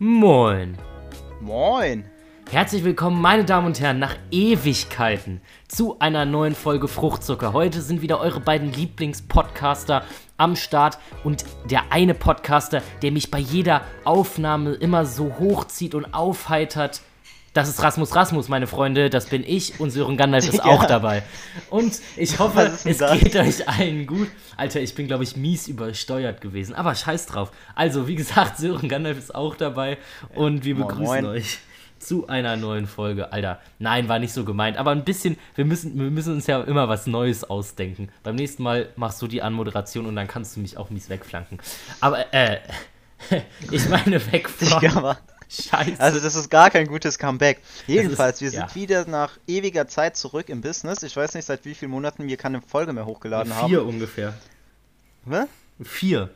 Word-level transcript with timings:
Moin. 0.00 0.76
Moin. 1.40 2.04
Herzlich 2.50 2.82
willkommen, 2.82 3.22
meine 3.22 3.44
Damen 3.44 3.68
und 3.68 3.78
Herren, 3.78 4.00
nach 4.00 4.16
Ewigkeiten 4.32 5.40
zu 5.68 6.00
einer 6.00 6.24
neuen 6.24 6.56
Folge 6.56 6.88
Fruchtzucker. 6.88 7.52
Heute 7.52 7.80
sind 7.80 8.02
wieder 8.02 8.18
eure 8.18 8.40
beiden 8.40 8.72
Lieblingspodcaster 8.72 10.02
am 10.36 10.56
Start 10.56 10.98
und 11.22 11.44
der 11.70 11.92
eine 11.92 12.14
Podcaster, 12.14 12.82
der 13.02 13.12
mich 13.12 13.30
bei 13.30 13.38
jeder 13.38 13.82
Aufnahme 14.04 14.72
immer 14.72 15.06
so 15.06 15.36
hochzieht 15.38 15.94
und 15.94 16.12
aufheitert. 16.12 17.00
Das 17.54 17.68
ist 17.68 17.80
Rasmus 17.82 18.14
Rasmus, 18.14 18.48
meine 18.48 18.66
Freunde. 18.66 19.08
Das 19.10 19.26
bin 19.26 19.44
ich 19.46 19.78
und 19.80 19.90
Sören 19.90 20.16
Gandalf 20.16 20.46
ist 20.48 20.54
Ja. 20.58 20.64
auch 20.64 20.84
dabei. 20.84 21.22
Und 21.70 21.98
ich 22.16 22.38
hoffe, 22.38 22.72
es 22.84 22.98
das? 22.98 23.18
geht 23.18 23.36
euch 23.36 23.68
allen 23.68 24.06
gut. 24.06 24.28
Alter, 24.56 24.80
ich 24.80 24.94
bin, 24.94 25.06
glaube 25.06 25.22
ich, 25.24 25.36
mies 25.36 25.68
übersteuert 25.68 26.40
gewesen. 26.40 26.74
Aber 26.74 26.94
scheiß 26.94 27.26
drauf. 27.26 27.52
Also, 27.74 28.08
wie 28.08 28.16
gesagt, 28.16 28.58
Sören 28.58 28.88
Gandalf 28.88 29.18
ist 29.18 29.34
auch 29.34 29.54
dabei 29.54 29.98
und 30.34 30.64
wir 30.64 30.74
begrüßen 30.74 31.04
moin. 31.04 31.26
euch 31.26 31.58
zu 32.00 32.26
einer 32.26 32.56
neuen 32.56 32.86
Folge. 32.88 33.32
Alter, 33.32 33.60
nein, 33.78 34.08
war 34.08 34.18
nicht 34.18 34.32
so 34.34 34.44
gemeint. 34.44 34.76
Aber 34.76 34.90
ein 34.90 35.04
bisschen, 35.04 35.38
wir 35.54 35.64
müssen, 35.64 35.96
wir 35.98 36.10
müssen 36.10 36.34
uns 36.34 36.46
ja 36.48 36.60
immer 36.60 36.88
was 36.88 37.06
Neues 37.06 37.44
ausdenken. 37.44 38.08
Beim 38.24 38.34
nächsten 38.34 38.62
Mal 38.64 38.88
machst 38.96 39.22
du 39.22 39.28
die 39.28 39.42
Anmoderation 39.42 40.06
und 40.06 40.16
dann 40.16 40.26
kannst 40.26 40.56
du 40.56 40.60
mich 40.60 40.76
auch 40.76 40.90
mies 40.90 41.08
wegflanken. 41.08 41.58
Aber, 42.00 42.34
äh, 42.34 42.58
ich 43.70 43.88
meine 43.88 44.20
weg 44.32 44.48
von 44.50 44.80
Digga, 44.80 45.00
Mann. 45.00 45.16
Scheiße. 45.62 46.00
Also 46.00 46.20
das 46.20 46.34
ist 46.34 46.50
gar 46.50 46.70
kein 46.70 46.86
gutes 46.86 47.18
Comeback. 47.18 47.60
Jedenfalls, 47.86 48.40
wir 48.40 48.50
ja. 48.50 48.60
sind 48.68 48.74
wieder 48.74 49.06
nach 49.06 49.32
ewiger 49.46 49.86
Zeit 49.88 50.16
zurück 50.16 50.48
im 50.48 50.60
Business. 50.60 51.02
Ich 51.02 51.16
weiß 51.16 51.34
nicht, 51.34 51.44
seit 51.44 51.64
wie 51.64 51.74
vielen 51.74 51.90
Monaten 51.90 52.26
wir 52.26 52.36
keine 52.36 52.60
Folge 52.62 52.92
mehr 52.92 53.06
hochgeladen 53.06 53.52
Vier 53.52 53.78
haben. 53.80 53.88
ungefähr. 53.88 54.34
Hä? 55.28 55.44
Vier. 55.82 56.30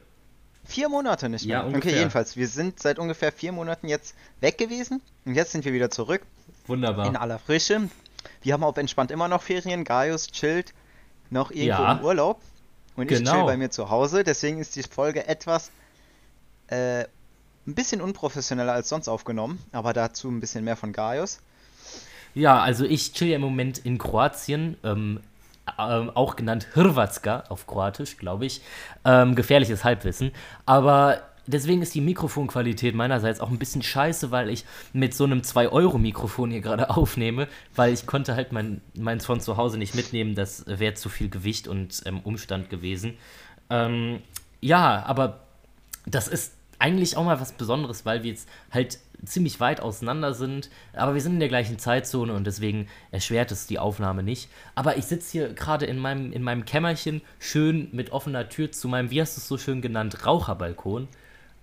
Vier 0.65 0.89
Monate 0.89 1.29
nicht 1.29 1.45
Ja, 1.45 1.59
mehr. 1.59 1.67
ungefähr. 1.69 1.91
Okay, 1.93 1.99
jedenfalls, 1.99 2.37
wir 2.37 2.47
sind 2.49 2.81
seit 2.81 2.99
ungefähr 2.99 3.33
vier 3.33 3.53
Monaten 3.53 3.89
jetzt 3.89 4.15
weg 4.41 4.59
gewesen. 4.59 5.01
Und 5.25 5.35
jetzt 5.35 5.53
sind 5.53 5.65
wir 5.65 5.73
wieder 5.73 5.91
zurück 5.91 6.23
Wunderbar. 6.67 7.07
in 7.07 7.17
aller 7.17 7.39
Frische. 7.39 7.89
Wir 8.43 8.53
haben 8.53 8.65
auch 8.65 8.77
entspannt 8.77 9.11
immer 9.11 9.29
noch 9.29 9.43
Ferien. 9.43 9.85
Gaius 9.85 10.27
chillt 10.29 10.75
noch 11.31 11.51
irgendwo 11.51 11.83
Ja. 11.83 11.93
im 11.93 12.05
Urlaub. 12.05 12.41
Und 12.97 13.11
ich 13.11 13.19
Genau. 13.19 13.33
chill 13.33 13.45
bei 13.45 13.57
mir 13.57 13.71
zu 13.71 13.91
Hause. 13.91 14.25
Deswegen 14.25 14.59
ist 14.59 14.77
die 14.77 14.83
Folge 14.83 15.27
etwas 15.27 15.71
äh, 16.71 17.05
ein 17.69 17.75
bisschen 17.75 18.01
unprofessioneller 18.01 18.73
als 18.73 18.89
sonst 18.89 19.09
aufgenommen. 19.09 19.59
Aber 19.73 19.93
dazu 19.93 20.29
ein 20.29 20.41
bisschen 20.41 20.65
mehr 20.65 20.77
von 20.77 20.93
Gaius. 20.93 21.41
Ja, 22.35 22.61
also 22.61 22.85
ich 22.85 23.13
chill 23.13 23.29
ja 23.29 23.37
im 23.37 23.43
Moment 23.43 23.79
in 23.79 23.99
Kroatien, 23.99 24.77
ähm, 24.83 25.21
ähm, 25.79 26.11
auch 26.11 26.37
genannt 26.37 26.69
Hrvatska 26.75 27.45
auf 27.49 27.67
Kroatisch, 27.67 28.17
glaube 28.17 28.47
ich. 28.47 28.63
Ähm, 29.05 29.35
gefährliches 29.35 29.85
Halbwissen. 29.85 30.33
Aber 30.65 31.21
deswegen 31.47 31.83
ist 31.83 31.95
die 31.95 32.01
Mikrofonqualität 32.01 32.95
meinerseits 32.95 33.41
auch 33.41 33.51
ein 33.51 33.59
bisschen 33.59 33.83
scheiße, 33.83 34.31
weil 34.31 34.49
ich 34.49 34.65
mit 34.95 35.13
so 35.15 35.25
einem 35.25 35.41
2-Euro-Mikrofon 35.41 36.51
hier 36.51 36.63
gerade 36.63 36.89
aufnehme, 36.97 37.49
weil 37.75 37.93
ich 37.93 38.07
konnte 38.07 38.35
halt 38.35 38.53
mein, 38.53 38.81
meins 38.95 39.27
von 39.27 39.41
zu 39.41 39.59
Hause 39.59 39.77
nicht 39.77 39.95
mitnehmen. 39.95 40.35
Das 40.35 40.65
wäre 40.67 40.95
zu 40.95 41.11
viel 41.11 41.29
Gewicht 41.29 41.69
und 41.69 42.03
ähm, 42.07 42.21
Umstand 42.21 42.71
gewesen. 42.71 43.19
Ähm, 43.69 44.23
ja, 44.61 45.05
aber 45.05 45.41
das 46.07 46.29
ist 46.29 46.58
eigentlich 46.79 47.17
auch 47.17 47.25
mal 47.25 47.41
was 47.41 47.53
Besonderes, 47.53 48.07
weil 48.07 48.23
wir 48.23 48.31
jetzt 48.31 48.49
halt 48.71 48.99
ziemlich 49.25 49.59
weit 49.59 49.81
auseinander 49.81 50.33
sind, 50.33 50.71
aber 50.93 51.15
wir 51.15 51.21
sind 51.21 51.35
in 51.35 51.41
der 51.41 51.49
gleichen 51.49 51.79
Zeitzone 51.79 52.33
und 52.33 52.47
deswegen 52.47 52.87
erschwert 53.11 53.51
es 53.51 53.67
die 53.67 53.79
Aufnahme 53.81 54.23
nicht. 54.23 54.49
Aber 54.77 54.97
ich 54.97 55.07
sitze 55.07 55.33
hier 55.33 55.53
gerade 55.55 55.87
in 55.87 55.99
meinem, 55.99 56.33
in 56.33 56.43
meinem 56.43 56.65
Kämmerchen, 56.65 57.21
schön 57.41 57.89
mit 57.91 58.13
offener 58.13 58.49
Tür 58.49 58.71
zu 58.71 58.87
meinem, 58.87 59.11
wie 59.11 59.21
hast 59.21 59.37
du 59.37 59.41
es 59.41 59.49
so 59.49 59.59
schön 59.59 59.83
genannt, 59.83 60.25
Raucherbalkon. 60.25 61.09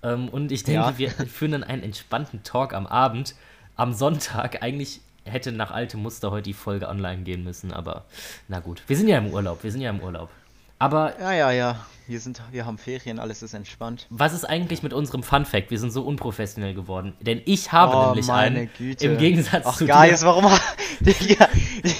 Ähm, 0.03 0.27
und 0.27 0.52
ich 0.52 0.63
denke, 0.66 0.81
Ja. 0.81 0.97
wir 0.97 1.09
führen 1.27 1.53
dann 1.53 1.63
einen 1.63 1.83
entspannten 1.83 2.44
Talk 2.44 2.73
am 2.73 2.88
Abend, 2.88 3.35
am 3.77 3.94
Sonntag. 3.94 4.61
Eigentlich 4.61 5.00
hätte 5.23 5.53
nach 5.53 5.72
altem 5.72 6.02
Muster 6.02 6.31
heute 6.31 6.44
die 6.44 6.53
Folge 6.53 6.90
online 6.90 7.23
gehen 7.23 7.44
müssen, 7.45 7.72
aber 7.72 8.03
na 8.50 8.59
gut. 8.59 8.84
Wir 8.88 8.97
sind 8.97 9.07
ja 9.07 9.17
im 9.17 9.28
Urlaub, 9.28 9.63
wir 9.63 9.72
sind 9.72 9.81
ja 9.81 9.90
im 9.91 10.01
Urlaub. 10.01 10.29
Aber 10.78 11.17
Ja, 11.22 11.31
ja, 11.31 11.51
ja. 11.51 11.85
Wir, 12.07 12.19
sind, 12.19 12.39
wir 12.51 12.66
haben 12.67 12.77
Ferien, 12.77 13.17
alles 13.19 13.41
ist 13.41 13.53
entspannt. 13.55 14.05
Was 14.11 14.33
ist 14.33 14.45
eigentlich 14.45 14.83
mit 14.83 14.93
unserem 14.93 15.23
Fun 15.23 15.43
Fact? 15.45 15.71
Wir 15.71 15.79
sind 15.79 15.91
so 15.91 16.03
unprofessionell 16.03 16.73
geworden. 16.75 17.13
Denn 17.19 17.41
ich 17.45 17.71
habe 17.71 17.95
Oh, 17.95 18.05
nämlich 18.09 18.27
meine 18.27 18.59
einen. 18.59 18.69
Güte. 18.77 19.05
Im 19.05 19.17
Gegensatz 19.17 19.66
Ach, 19.66 19.75
zu 19.77 19.88
Gaius, 19.88 20.19
dir. 20.19 20.25
warum? 20.27 20.45
Digga, 20.99 21.49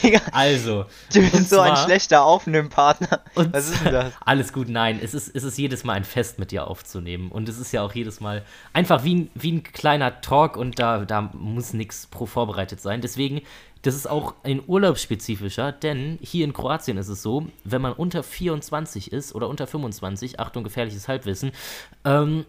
Digga, 0.04 0.22
Also. 0.32 0.86
du 1.12 1.22
bist 1.22 1.50
so 1.50 1.60
ein 1.60 1.74
zwar- 1.76 1.86
schlechter 1.86 2.24
Aufnehmpartner. 2.24 3.22
Und 3.34 3.52
Was 3.54 3.70
ist 3.70 3.84
denn 3.84 3.94
das? 3.94 4.14
Alles 4.26 4.54
gut, 4.54 4.70
nein. 4.70 5.00
Es 5.02 5.14
ist, 5.16 5.36
es 5.36 5.44
ist 5.44 5.58
jedes 5.58 5.84
Mal 5.84 5.94
ein 5.94 6.04
Fest 6.04 6.38
mit 6.40 6.52
dir 6.52 6.68
aufzunehmen. 6.68 7.32
Und 7.32 7.50
es 7.50 7.58
ist 7.58 7.72
ja 7.72 7.82
auch 7.82 7.94
jedes 7.94 8.20
Mal 8.20 8.44
einfach 8.74 9.04
wie 9.04 9.16
ein, 9.16 9.32
wie 9.34 9.54
ein 9.54 9.64
kleiner 9.64 10.22
Talk 10.22 10.56
und 10.56 10.78
da, 10.80 11.04
da 11.06 11.22
muss 11.34 11.74
nichts 11.74 12.06
pro 12.08 12.26
vorbereitet 12.28 12.80
sein. 12.80 13.02
Deswegen, 13.02 13.42
das 13.86 13.94
ist 13.94 14.10
auch 14.10 14.34
ein 14.42 14.64
urlaubsspezifischer, 14.66 15.72
denn 15.72 16.18
hier 16.20 16.44
in 16.44 16.54
Kroatien 16.54 16.98
ist 16.98 17.08
es 17.08 17.22
so, 17.22 17.46
wenn 17.64 17.84
man 17.84 17.94
unter 17.94 18.24
24 18.24 19.12
ist 19.14 19.36
oder 19.36 19.48
unter 19.48 19.68
25, 19.68 20.40
Achtung, 20.40 20.64
gefährliches 20.64 21.08
Halbwissen, 21.08 21.52
ähm, 22.04 22.46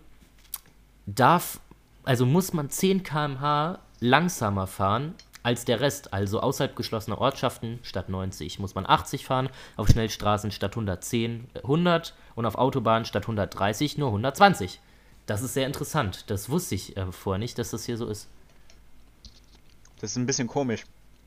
darf, 1.05 1.61
also 2.05 2.25
muss 2.25 2.55
man 2.55 2.71
10 2.71 3.03
km/h 3.03 3.81
langsamer 4.01 4.67
fahren 4.67 5.15
als 5.43 5.67
der 5.67 5.81
Rest. 5.81 6.15
Also 6.15 6.41
außerhalb 6.41 6.75
geschlossener 6.75 7.19
Ortschaften 7.19 7.81
statt 7.83 8.09
90 8.09 8.59
muss 8.59 8.75
man 8.75 8.87
80 8.87 9.27
fahren, 9.27 9.51
auf 9.77 9.89
Schnellstraßen 9.89 10.51
statt 10.51 10.73
110 10.73 11.49
äh, 11.53 11.59
100 11.59 12.15
und 12.35 12.47
auf 12.47 12.55
Autobahnen 12.55 13.05
statt 13.05 13.25
130 13.25 13.99
nur 13.99 14.09
120. 14.09 14.81
Das 15.27 15.43
ist 15.43 15.53
sehr 15.53 15.67
interessant. 15.67 16.31
Das 16.31 16.49
wusste 16.49 16.77
ich 16.77 16.97
äh, 16.97 17.13
vorher 17.13 17.39
nicht, 17.39 17.59
dass 17.59 17.73
das 17.73 17.85
hier 17.85 17.99
so 17.99 18.07
ist. 18.07 18.27
Das 20.01 20.13
ist 20.13 20.17
ein 20.17 20.27
bisschen 20.27 20.49
komisch. 20.49 20.85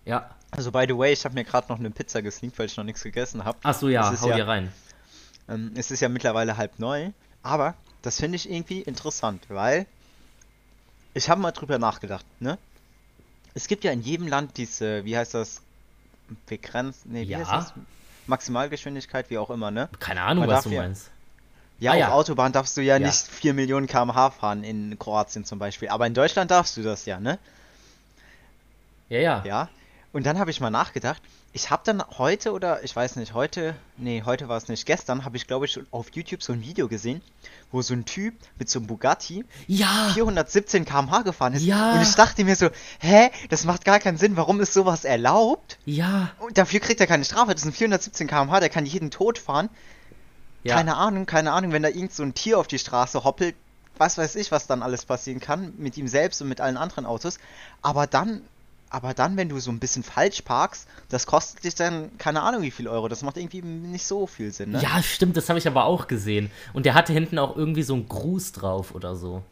Ja. 0.09 0.29
Also, 0.51 0.71
by 0.71 0.85
the 0.87 0.97
way, 0.97 1.13
ich 1.13 1.23
habe 1.25 1.35
mir 1.35 1.43
gerade 1.43 1.67
noch 1.71 1.77
eine 1.79 1.91
Pizza 1.91 2.21
gesneakt, 2.23 2.57
weil 2.57 2.65
ich 2.65 2.75
noch 2.75 2.83
nichts 2.83 3.03
gegessen 3.03 3.45
habe. 3.45 3.57
Ach 3.63 3.75
so, 3.75 3.87
ja, 3.87 4.01
Das 4.01 4.13
ist 4.15 4.21
hau 4.23 4.29
ja- 4.29 4.35
dir 4.37 4.47
rein. 4.47 4.71
Ähm, 5.47 5.71
es 5.75 5.91
ist 5.91 5.99
ja 5.99 6.09
mittlerweile 6.09 6.57
halb 6.57 6.79
neu, 6.79 7.11
aber 7.43 7.75
das 8.01 8.19
finde 8.19 8.35
ich 8.37 8.49
irgendwie 8.49 8.81
interessant, 8.81 9.43
weil 9.49 9.85
ich 11.13 11.29
habe 11.29 11.39
mal 11.41 11.51
drüber 11.51 11.77
nachgedacht, 11.79 12.25
ne? 12.39 12.57
Es 13.53 13.67
gibt 13.67 13.83
ja 13.83 13.91
in 13.91 14.01
jedem 14.01 14.27
Land 14.27 14.57
diese, 14.57 15.05
wie 15.05 15.15
heißt 15.17 15.33
das, 15.33 15.61
begrenzt, 16.47 17.05
nee, 17.05 17.23
wie 17.27 17.31
Ja. 17.31 17.39
heißt 17.39 17.51
das? 17.51 17.73
Maximalgeschwindigkeit, 18.27 19.29
wie 19.29 19.37
auch 19.39 19.49
immer, 19.49 19.71
ne? 19.71 19.89
Keine 19.99 20.21
Ahnung, 20.21 20.45
Man 20.45 20.55
was 20.55 20.63
du 20.63 20.69
ja- 20.71 20.81
meinst. 20.81 21.09
Ja, 21.79 21.91
Ah, 21.91 21.93
auf 21.93 21.99
ja. 21.99 22.09
Autobahn 22.11 22.51
darfst 22.51 22.75
du 22.77 22.81
ja, 22.81 22.97
Ja. 22.97 23.05
nicht 23.07 23.21
4 23.27 23.53
Millionen 23.53 23.87
km/h 23.87 24.31
fahren 24.31 24.63
in 24.63 24.97
Kroatien 24.99 25.45
zum 25.45 25.59
Beispiel, 25.59 25.89
aber 25.89 26.05
in 26.07 26.13
Deutschland 26.13 26.51
darfst 26.51 26.75
du 26.77 26.83
das 26.83 27.05
ja, 27.05 27.19
ne? 27.19 27.39
Ja, 29.09 29.19
ja. 29.19 29.43
Ja. 29.45 29.69
Und 30.11 30.25
dann 30.25 30.39
habe 30.39 30.49
ich 30.49 30.59
mal 30.59 30.71
nachgedacht. 30.71 31.21
Ich 31.53 31.69
habe 31.69 31.83
dann 31.85 32.03
heute 32.17 32.51
oder 32.51 32.83
ich 32.83 32.95
weiß 32.95 33.15
nicht, 33.15 33.33
heute, 33.33 33.75
nee, 33.97 34.23
heute 34.25 34.47
war 34.47 34.57
es 34.57 34.67
nicht, 34.67 34.85
gestern 34.85 35.25
habe 35.25 35.37
ich 35.37 35.47
glaube 35.47 35.65
ich 35.65 35.79
auf 35.91 36.07
YouTube 36.13 36.43
so 36.43 36.53
ein 36.53 36.61
Video 36.61 36.87
gesehen, 36.87 37.21
wo 37.71 37.81
so 37.81 37.93
ein 37.93 38.05
Typ 38.05 38.35
mit 38.57 38.69
so 38.69 38.79
einem 38.79 38.87
Bugatti 38.87 39.45
Ja! 39.67 40.11
417 40.13 40.85
km/h 40.85 41.21
gefahren 41.21 41.53
ist. 41.53 41.63
Ja. 41.63 41.93
Und 41.93 42.01
ich 42.01 42.13
dachte 42.15 42.43
mir 42.43 42.55
so, 42.55 42.69
hä, 42.99 43.29
das 43.49 43.65
macht 43.65 43.85
gar 43.85 43.99
keinen 43.99 44.17
Sinn, 44.17 44.37
warum 44.37 44.61
ist 44.61 44.73
sowas 44.73 45.05
erlaubt? 45.05 45.77
Ja! 45.85 46.31
Und 46.39 46.57
dafür 46.57 46.79
kriegt 46.79 47.01
er 47.01 47.07
keine 47.07 47.25
Strafe, 47.25 47.53
das 47.53 47.61
sind 47.61 47.75
417 47.75 48.27
km/h, 48.27 48.59
der 48.59 48.69
kann 48.69 48.85
jeden 48.85 49.11
tot 49.11 49.37
fahren. 49.37 49.69
Ja. 50.63 50.75
Keine 50.75 50.97
Ahnung, 50.97 51.25
keine 51.25 51.51
Ahnung, 51.51 51.71
wenn 51.71 51.83
da 51.83 51.89
irgend 51.89 52.13
so 52.13 52.23
ein 52.23 52.33
Tier 52.33 52.59
auf 52.59 52.67
die 52.67 52.79
Straße 52.79 53.23
hoppelt, 53.23 53.55
was 53.97 54.17
weiß 54.17 54.35
ich, 54.35 54.51
was 54.51 54.67
dann 54.67 54.81
alles 54.81 55.05
passieren 55.05 55.39
kann, 55.39 55.73
mit 55.77 55.97
ihm 55.97 56.07
selbst 56.07 56.41
und 56.41 56.49
mit 56.49 56.61
allen 56.61 56.77
anderen 56.77 57.05
Autos. 57.05 57.39
Aber 57.81 58.07
dann, 58.07 58.41
aber 58.89 59.13
dann, 59.13 59.37
wenn 59.37 59.49
du 59.49 59.59
so 59.59 59.71
ein 59.71 59.79
bisschen 59.79 60.03
falsch 60.03 60.41
parkst, 60.41 60.87
das 61.09 61.25
kostet 61.27 61.63
dich 61.63 61.75
dann, 61.75 62.17
keine 62.17 62.41
Ahnung 62.41 62.61
wie 62.61 62.71
viel 62.71 62.87
Euro. 62.87 63.07
Das 63.07 63.21
macht 63.21 63.37
irgendwie 63.37 63.61
nicht 63.61 64.05
so 64.05 64.27
viel 64.27 64.51
Sinn, 64.51 64.71
ne? 64.71 64.81
Ja, 64.81 65.01
stimmt, 65.03 65.37
das 65.37 65.49
habe 65.49 65.59
ich 65.59 65.67
aber 65.67 65.85
auch 65.85 66.07
gesehen. 66.07 66.51
Und 66.73 66.85
der 66.85 66.93
hatte 66.93 67.13
hinten 67.13 67.37
auch 67.39 67.55
irgendwie 67.55 67.83
so 67.83 67.93
einen 67.93 68.07
Gruß 68.07 68.51
drauf 68.53 68.95
oder 68.95 69.15
so. 69.15 69.43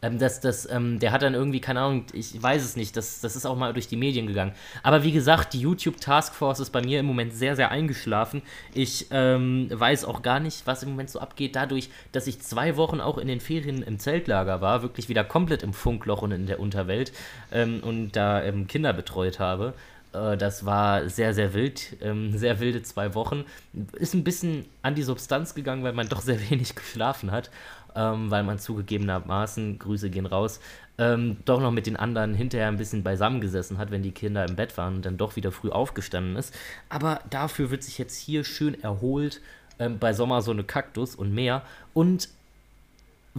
Ähm, 0.00 0.18
das, 0.18 0.40
das, 0.40 0.70
ähm, 0.70 0.98
der 1.00 1.10
hat 1.12 1.22
dann 1.22 1.34
irgendwie, 1.34 1.60
keine 1.60 1.80
Ahnung, 1.80 2.04
ich 2.12 2.40
weiß 2.40 2.64
es 2.64 2.76
nicht, 2.76 2.96
das, 2.96 3.20
das 3.20 3.34
ist 3.34 3.46
auch 3.46 3.56
mal 3.56 3.72
durch 3.72 3.88
die 3.88 3.96
Medien 3.96 4.26
gegangen. 4.26 4.52
Aber 4.82 5.02
wie 5.02 5.12
gesagt, 5.12 5.52
die 5.54 5.60
YouTube-Taskforce 5.60 6.60
ist 6.60 6.70
bei 6.70 6.82
mir 6.82 7.00
im 7.00 7.06
Moment 7.06 7.34
sehr, 7.34 7.56
sehr 7.56 7.70
eingeschlafen. 7.70 8.42
Ich 8.72 9.06
ähm, 9.10 9.68
weiß 9.72 10.04
auch 10.04 10.22
gar 10.22 10.38
nicht, 10.40 10.66
was 10.66 10.82
im 10.82 10.90
Moment 10.90 11.10
so 11.10 11.18
abgeht, 11.18 11.56
dadurch, 11.56 11.90
dass 12.12 12.26
ich 12.28 12.40
zwei 12.40 12.76
Wochen 12.76 13.00
auch 13.00 13.18
in 13.18 13.26
den 13.28 13.40
Ferien 13.40 13.82
im 13.82 13.98
Zeltlager 13.98 14.60
war, 14.60 14.82
wirklich 14.82 15.08
wieder 15.08 15.24
komplett 15.24 15.62
im 15.64 15.72
Funkloch 15.72 16.22
und 16.22 16.32
in 16.32 16.46
der 16.46 16.60
Unterwelt 16.60 17.12
ähm, 17.50 17.80
und 17.82 18.12
da 18.12 18.42
ähm, 18.42 18.66
Kinder 18.68 18.92
betreut 18.92 19.38
habe. 19.40 19.74
Äh, 20.12 20.36
Das 20.36 20.64
war 20.64 21.08
sehr, 21.08 21.34
sehr 21.34 21.54
wild, 21.54 21.96
ähm, 22.02 22.36
sehr 22.38 22.60
wilde 22.60 22.82
zwei 22.82 23.14
Wochen. 23.14 23.44
Ist 23.92 24.14
ein 24.14 24.24
bisschen 24.24 24.64
an 24.82 24.94
die 24.94 25.02
Substanz 25.02 25.54
gegangen, 25.54 25.82
weil 25.82 25.92
man 25.92 26.08
doch 26.08 26.20
sehr 26.20 26.38
wenig 26.50 26.74
geschlafen 26.74 27.30
hat, 27.30 27.50
ähm, 27.94 28.30
weil 28.30 28.42
man 28.42 28.58
zugegebenermaßen, 28.58 29.78
Grüße 29.78 30.10
gehen 30.10 30.26
raus, 30.26 30.60
ähm, 30.98 31.38
doch 31.44 31.60
noch 31.60 31.70
mit 31.70 31.86
den 31.86 31.96
anderen 31.96 32.34
hinterher 32.34 32.68
ein 32.68 32.76
bisschen 32.76 33.02
beisammengesessen 33.02 33.78
hat, 33.78 33.90
wenn 33.90 34.02
die 34.02 34.12
Kinder 34.12 34.44
im 34.46 34.56
Bett 34.56 34.76
waren 34.76 34.96
und 34.96 35.06
dann 35.06 35.16
doch 35.16 35.36
wieder 35.36 35.52
früh 35.52 35.70
aufgestanden 35.70 36.36
ist. 36.36 36.54
Aber 36.88 37.20
dafür 37.30 37.70
wird 37.70 37.84
sich 37.84 37.98
jetzt 37.98 38.16
hier 38.16 38.44
schön 38.44 38.80
erholt, 38.82 39.40
ähm, 39.78 39.98
bei 39.98 40.12
Sommer 40.12 40.42
so 40.42 40.50
eine 40.50 40.64
Kaktus 40.64 41.14
und 41.14 41.32
mehr. 41.32 41.62
Und 41.94 42.28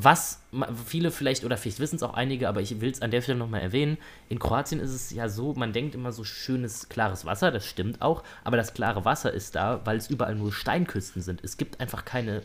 was 0.02 0.40
viele 0.86 1.12
vielleicht, 1.12 1.44
oder 1.44 1.58
vielleicht 1.58 1.80
wissen 1.80 1.98
es 1.98 2.04
auch 2.04 2.14
einige, 2.14 2.48
aber 2.48 2.62
ich 2.62 2.80
will 2.80 2.90
es 2.90 3.02
an 3.02 3.12
der 3.12 3.22
Stelle 3.22 3.38
nochmal 3.38 3.62
erwähnen, 3.62 3.98
in 4.30 4.40
Kroatien 4.40 4.80
ist 4.80 4.92
es 4.92 5.12
ja 5.12 5.28
so, 5.28 5.54
man 5.56 5.74
denkt 5.74 5.94
immer 5.94 6.14
so 6.14 6.24
schönes, 6.24 6.88
klares 6.88 7.26
Wasser, 7.26 7.52
das 7.52 7.66
stimmt 7.66 8.02
auch, 8.02 8.24
aber 8.44 8.56
das 8.56 8.74
klare 8.74 9.04
Wasser 9.04 9.34
ist 9.34 9.56
da, 9.56 9.82
weil 9.86 9.98
es 9.98 10.10
überall 10.10 10.36
nur 10.36 10.54
Steinküsten 10.54 11.22
sind. 11.22 11.44
Es 11.44 11.58
gibt 11.58 11.80
einfach 11.82 12.06
keine, 12.06 12.44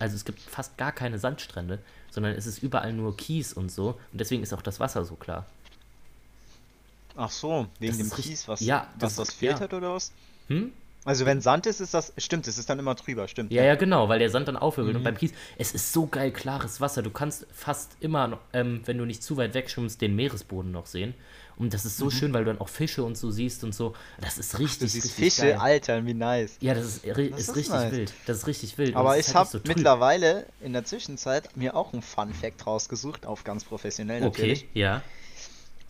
also 0.00 0.16
es 0.16 0.24
gibt 0.24 0.40
fast 0.40 0.76
gar 0.76 0.90
keine 0.92 1.18
Sandstrände, 1.20 1.78
sondern 2.10 2.32
es 2.34 2.46
ist 2.46 2.62
überall 2.62 2.92
nur 2.92 3.16
Kies 3.16 3.52
und 3.52 3.70
so 3.70 3.90
und 4.12 4.20
deswegen 4.20 4.42
ist 4.42 4.52
auch 4.52 4.62
das 4.62 4.80
Wasser 4.80 5.04
so 5.04 5.14
klar. 5.14 5.46
Ach 7.16 7.30
so, 7.30 7.66
wegen 7.78 7.98
Das 7.98 8.08
dem 8.08 8.16
Kies, 8.22 8.48
was, 8.48 8.60
ja, 8.60 8.88
was 8.98 9.16
das- 9.16 9.26
das 9.28 9.34
filtert 9.36 9.72
ja. 9.72 9.78
oder 9.78 9.94
was? 9.94 10.12
Hm? 10.48 10.72
Also 11.08 11.24
wenn 11.26 11.40
Sand 11.40 11.66
ist, 11.66 11.80
ist 11.80 11.94
das, 11.94 12.12
stimmt, 12.18 12.46
es 12.48 12.58
ist 12.58 12.68
dann 12.68 12.78
immer 12.78 12.94
drüber, 12.94 13.26
stimmt. 13.28 13.50
Ja, 13.50 13.64
ja, 13.64 13.74
genau, 13.76 14.08
weil 14.08 14.18
der 14.18 14.28
Sand 14.30 14.46
dann 14.48 14.56
aufwirbelt. 14.56 14.94
Mhm. 14.94 14.98
Und 14.98 15.04
beim 15.04 15.16
Kies, 15.16 15.32
es 15.56 15.72
ist 15.72 15.92
so 15.92 16.06
geil 16.06 16.30
klares 16.30 16.80
Wasser. 16.80 17.02
Du 17.02 17.10
kannst 17.10 17.46
fast 17.52 17.92
immer, 18.00 18.28
noch, 18.28 18.38
ähm, 18.52 18.82
wenn 18.84 18.98
du 18.98 19.04
nicht 19.06 19.22
zu 19.22 19.36
weit 19.38 19.54
wegschwimmst, 19.54 20.00
den 20.00 20.14
Meeresboden 20.14 20.70
noch 20.70 20.86
sehen. 20.86 21.14
Und 21.56 21.74
das 21.74 21.84
ist 21.84 21.96
so 21.96 22.08
schön, 22.08 22.32
weil 22.32 22.44
du 22.44 22.50
dann 22.52 22.60
auch 22.60 22.68
Fische 22.68 23.02
und 23.02 23.18
so 23.18 23.32
siehst 23.32 23.64
und 23.64 23.74
so. 23.74 23.94
Das 24.20 24.38
ist 24.38 24.58
richtig, 24.60 24.80
Mhm. 24.80 24.84
Du 24.84 24.88
siehst 24.88 25.04
richtig 25.18 25.24
Fische, 25.34 25.42
geil. 25.50 25.58
Alter, 25.58 26.06
wie 26.06 26.14
nice. 26.14 26.56
Ja, 26.60 26.74
das 26.74 26.84
ist, 26.84 27.04
ri- 27.04 27.30
Das 27.30 27.40
ist 27.40 27.48
ist 27.48 27.56
richtig 27.56 27.74
nice. 27.74 27.92
wild. 27.92 28.12
Das 28.26 28.36
ist 28.36 28.46
richtig 28.46 28.78
wild. 28.78 28.94
Aber 28.94 29.18
ich 29.18 29.28
habe 29.34 29.38
halt 29.38 29.54
nicht 29.54 29.64
so 29.66 29.68
mittlerweile 29.74 30.46
in 30.60 30.72
der 30.72 30.84
Zwischenzeit 30.84 31.56
mir 31.56 31.74
auch 31.74 31.92
einen 31.92 32.02
Fun 32.02 32.32
Fact 32.32 32.64
rausgesucht, 32.66 33.26
auf 33.26 33.42
ganz 33.42 33.64
professionell 33.64 34.20
natürlich. 34.20 34.64
Okay, 34.70 34.78
ja. 34.78 35.02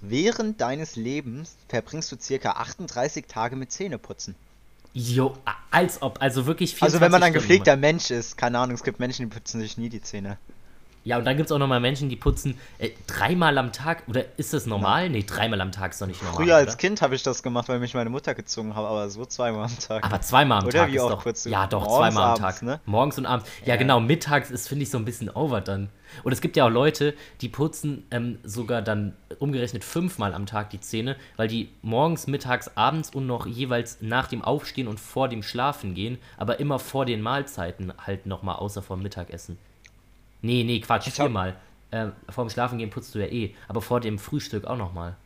Während 0.01 0.61
deines 0.61 0.97
Lebens 0.97 1.57
verbringst 1.69 2.13
du 2.13 2.17
circa 2.21 2.53
38 2.53 3.27
Tage 3.27 3.57
mit 3.57 3.73
Zähneputzen. 3.73 4.37
Jo, 5.01 5.37
als 5.71 6.03
ob, 6.03 6.21
also 6.21 6.47
wirklich 6.47 6.75
24 6.75 6.83
Also 6.83 7.01
wenn 7.01 7.13
man 7.13 7.23
ein 7.23 7.33
gepflegter 7.33 7.77
Mensch 7.77 8.11
ist, 8.11 8.37
keine 8.37 8.59
Ahnung, 8.59 8.75
es 8.75 8.83
gibt 8.83 8.99
Menschen, 8.99 9.29
die 9.29 9.33
putzen 9.33 9.61
sich 9.61 9.79
nie 9.79 9.89
die 9.89 10.01
Zähne. 10.01 10.39
Ja, 11.09 11.17
und 11.17 11.25
dann 11.25 11.39
gibt 11.39 11.47
es 11.49 11.53
auch 11.53 11.59
nochmal 11.59 11.81
Menschen, 11.81 12.11
die 12.11 12.17
putzen 12.17 12.59
äh, 12.77 12.91
dreimal 13.07 13.57
am 13.57 13.73
Tag. 13.73 14.03
Oder 14.09 14.27
ist 14.37 14.53
das 14.53 14.67
normal? 14.67 15.09
Nee, 15.09 15.23
dreimal 15.23 15.59
am 15.63 15.73
Tag 15.73 15.93
ist 15.93 16.03
doch 16.03 16.07
nicht 16.07 16.23
normal. 16.23 16.37
Früher 16.45 16.57
als 16.57 16.69
oder? 16.75 16.77
Kind 16.77 17.01
habe 17.01 17.15
ich 17.15 17.23
das 17.23 17.43
gemacht, 17.43 17.67
weil 17.71 17.79
mich 17.79 17.95
meine 17.95 18.11
Mutter 18.11 18.35
gezogen 18.35 18.77
hat, 18.77 18.85
aber 18.85 19.09
so 19.09 19.25
zweimal 19.25 19.65
am 19.65 19.79
Tag. 19.79 20.05
Aber 20.05 20.21
zweimal 20.21 20.59
am 20.59 20.67
Oder 20.67 20.81
Tag 20.81 20.93
wie 20.93 20.97
ist 20.97 21.03
oft 21.03 21.27
doch. 21.27 21.33
du? 21.33 21.49
Ja, 21.49 21.67
doch, 21.67 21.87
zweimal 21.87 22.25
am 22.25 22.31
abends, 22.33 22.41
Tag. 22.59 22.63
ne? 22.63 22.81
Morgens 22.85 23.17
und 23.17 23.25
abends. 23.25 23.49
Ja, 23.63 23.69
Ja. 23.69 23.77
genau, 23.77 24.01
mittags 24.01 24.51
ist, 24.51 24.69
finde 24.69 24.83
ich, 24.83 24.91
so 24.91 24.99
ein 24.99 25.07
bisschen 25.07 25.31
over 25.31 25.63
dann. 25.63 25.89
Und 26.25 26.33
es 26.33 26.43
gibt 26.43 26.57
ja 26.57 26.67
auch 26.67 26.71
Leute, 26.71 27.15
die 27.41 27.49
putzen 27.49 28.05
ähm, 28.11 28.39
sogar 28.45 28.83
dann 28.83 29.15
umgerechnet 29.39 29.85
fünfmal 29.85 30.35
am 30.35 30.45
Tag 30.45 30.69
die 30.69 30.81
Zähne, 30.81 31.17
weil 31.37 31.49
die 31.49 31.71
morgens, 31.81 32.27
mittags, 32.27 32.71
abends 32.77 33.15
und 33.15 33.27
noch 33.27 33.47
jeweils 33.47 33.99
nach 34.03 34.27
dem 34.27 34.43
Aufstehen 34.45 34.89
und 34.89 35.01
vor 35.01 35.29
dem 35.31 35.43
Schlafen 35.43 35.95
gehen, 35.95 36.19
aber 36.37 36.61
immer 36.61 36.79
vor 36.79 37.07
den 37.07 37.23
Mahlzeiten 37.23 37.95
halt 38.07 38.27
nochmal, 38.27 38.57
außer 38.57 38.83
vor 38.83 38.97
dem 38.99 39.05
Mittagessen. 39.05 39.57
Nee, 40.43 40.65
nee, 40.65 40.81
Quatsch, 40.81 41.09
Ich 41.09 41.15
viermal. 41.15 41.57
Ähm, 41.91 42.13
vor 42.29 42.45
dem 42.45 42.51
Schlafen 42.51 42.79
gehen 42.79 42.91
putzt 42.91 43.15
du 43.15 43.19
ja 43.19 43.27
eh, 43.27 43.55
aber 43.67 43.81
vor 43.81 44.01
dem 44.01 44.19
Frühstück 44.19 44.67
auch 44.67 44.77
nochmal. 44.77 45.17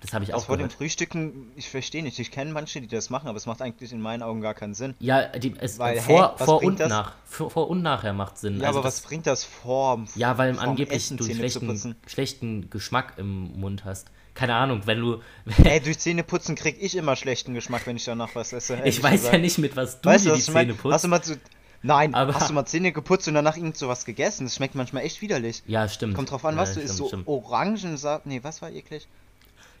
Das 0.00 0.12
habe 0.12 0.22
ich 0.24 0.30
Das 0.30 0.42
auch 0.42 0.46
vor 0.46 0.56
dem 0.56 0.68
gehört. 0.68 0.74
Frühstücken, 0.74 1.50
ich 1.56 1.68
verstehe 1.68 2.04
nicht. 2.04 2.18
Ich 2.20 2.30
kenne 2.30 2.52
manche, 2.52 2.80
die 2.80 2.86
das 2.86 3.10
machen, 3.10 3.26
aber 3.26 3.36
es 3.36 3.46
macht 3.46 3.60
eigentlich 3.60 3.90
in 3.92 4.00
meinen 4.00 4.22
Augen 4.22 4.40
gar 4.40 4.54
keinen 4.54 4.74
Sinn. 4.74 4.94
Ja, 5.00 5.26
die, 5.26 5.54
es, 5.58 5.78
Weil, 5.80 6.00
vor, 6.00 6.36
was 6.38 6.44
vor 6.46 6.62
und 6.62 6.78
das? 6.78 6.88
nach. 6.88 7.14
Vor, 7.24 7.50
vor 7.50 7.68
und 7.68 7.82
nachher 7.82 8.12
macht 8.12 8.38
Sinn. 8.38 8.60
Ja, 8.60 8.68
Also 8.68 8.78
aber 8.78 8.86
das, 8.88 9.02
was 9.02 9.08
bringt 9.08 9.26
das 9.26 9.42
vor? 9.42 10.04
Ja, 10.14 10.38
weil 10.38 10.56
angeblich 10.58 10.96
Essen 10.96 11.16
du 11.16 11.24
Zähne 11.24 11.38
schlechten, 11.38 11.66
putzen? 11.66 11.96
schlechten 12.06 12.70
Geschmack 12.70 13.14
im 13.16 13.58
Mund 13.60 13.84
hast. 13.84 14.06
Keine 14.34 14.54
Ahnung, 14.54 14.82
wenn 14.84 15.00
du. 15.00 15.20
Ey, 15.64 15.80
durch 15.80 15.98
Zähneputzen 15.98 16.54
krieg 16.54 16.76
ich 16.80 16.94
immer 16.94 17.16
schlechten 17.16 17.54
Geschmack, 17.54 17.84
wenn 17.88 17.96
ich 17.96 18.04
danach 18.04 18.36
was 18.36 18.52
esse. 18.52 18.78
ich 18.84 19.02
weiß 19.02 19.12
gesagt. 19.12 19.34
ja 19.34 19.40
nicht, 19.40 19.58
mit 19.58 19.74
was 19.74 20.00
du 20.00 20.08
Weißt 20.10 20.26
dir 20.26 20.34
die? 20.34 20.40
Zähne 20.42 20.74
putzt. 20.74 20.94
Hast 20.94 21.04
du 21.04 21.08
mal 21.08 21.22
zu. 21.22 21.36
Nein, 21.82 22.14
Aber- 22.14 22.34
hast 22.34 22.50
du 22.50 22.54
mal 22.54 22.66
Zähne 22.66 22.92
geputzt 22.92 23.28
und 23.28 23.34
danach 23.34 23.56
irgend 23.56 23.76
sowas 23.76 24.04
gegessen? 24.04 24.44
Das 24.46 24.56
schmeckt 24.56 24.74
manchmal 24.74 25.04
echt 25.04 25.20
widerlich. 25.20 25.62
ja, 25.66 25.88
stimmt. 25.88 26.14
Kommt 26.14 26.30
drauf 26.30 26.44
an, 26.44 26.56
ja, 26.56 26.62
was 26.62 26.70
du 26.70 26.80
stimmt, 26.80 26.90
isst. 26.90 26.96
So 26.96 27.06
stimmt. 27.08 27.28
Orangensaft. 27.28 28.26
Nee, 28.26 28.40
was 28.42 28.60
war 28.62 28.70
eklig? 28.70 29.06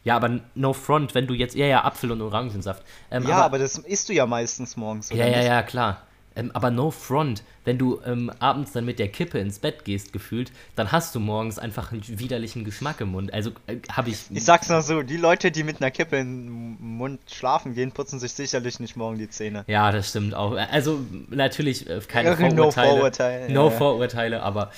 Ja, 0.04 0.16
aber 0.16 0.40
no 0.54 0.72
front, 0.72 1.14
wenn 1.14 1.26
du 1.26 1.34
jetzt 1.34 1.56
eher 1.56 1.66
ja 1.66 1.84
Apfel- 1.84 2.12
und 2.12 2.22
Orangensaft. 2.22 2.82
Ähm, 3.10 3.26
ja, 3.26 3.42
aber, 3.42 3.58
das 3.58 3.78
isst 3.78 4.08
du 4.08 4.12
ja 4.12 4.26
meistens 4.26 4.76
morgens. 4.76 5.10
Ja, 5.10 5.26
ja, 5.26 5.38
nicht? 5.38 5.46
ja, 5.48 5.62
klar. 5.62 6.02
Ähm, 6.36 6.50
aber 6.54 6.70
no 6.70 6.90
front, 6.90 7.42
wenn 7.64 7.78
du 7.78 8.00
ähm, 8.04 8.30
abends 8.38 8.72
dann 8.72 8.84
mit 8.84 8.98
der 8.98 9.08
Kippe 9.08 9.38
ins 9.38 9.58
Bett 9.58 9.84
gehst, 9.84 10.12
gefühlt, 10.12 10.52
dann 10.76 10.92
hast 10.92 11.14
du 11.14 11.20
morgens 11.20 11.58
einfach 11.58 11.92
einen 11.92 12.02
widerlichen 12.06 12.64
Geschmack 12.64 13.00
im 13.00 13.10
Mund. 13.10 13.32
Also 13.32 13.50
äh, 13.66 13.76
habe 13.90 14.10
ich. 14.10 14.24
Ich 14.30 14.44
sag's 14.44 14.68
mal 14.68 14.82
so, 14.82 15.02
die 15.02 15.16
Leute, 15.16 15.50
die 15.50 15.64
mit 15.64 15.80
einer 15.80 15.90
Kippe 15.90 16.16
im 16.18 16.76
Mund 16.80 17.20
schlafen 17.30 17.74
gehen, 17.74 17.92
putzen 17.92 18.18
sich 18.20 18.32
sicherlich 18.32 18.80
nicht 18.80 18.96
morgen 18.96 19.18
die 19.18 19.28
Zähne. 19.28 19.64
Ja, 19.66 19.90
das 19.90 20.10
stimmt 20.10 20.34
auch. 20.34 20.52
Also 20.52 21.00
natürlich 21.30 21.88
äh, 21.88 22.00
keine 22.06 22.30
no 22.30 22.36
Vorurteile. 22.36 22.90
Vorurteile, 22.90 23.52
No 23.52 23.64
ja. 23.64 23.70
Vorurteile, 23.70 24.42
aber 24.42 24.70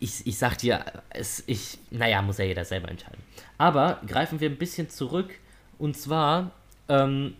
ich, 0.00 0.26
ich 0.26 0.38
sag 0.38 0.56
dir, 0.58 0.84
es, 1.10 1.42
ich, 1.46 1.78
naja, 1.90 2.22
muss 2.22 2.38
ja 2.38 2.44
jeder 2.44 2.64
selber 2.64 2.88
entscheiden. 2.88 3.20
Aber 3.58 4.00
greifen 4.06 4.40
wir 4.40 4.48
ein 4.48 4.56
bisschen 4.56 4.88
zurück 4.88 5.30
und 5.78 5.96
zwar 5.96 6.52
ähm, 6.88 7.34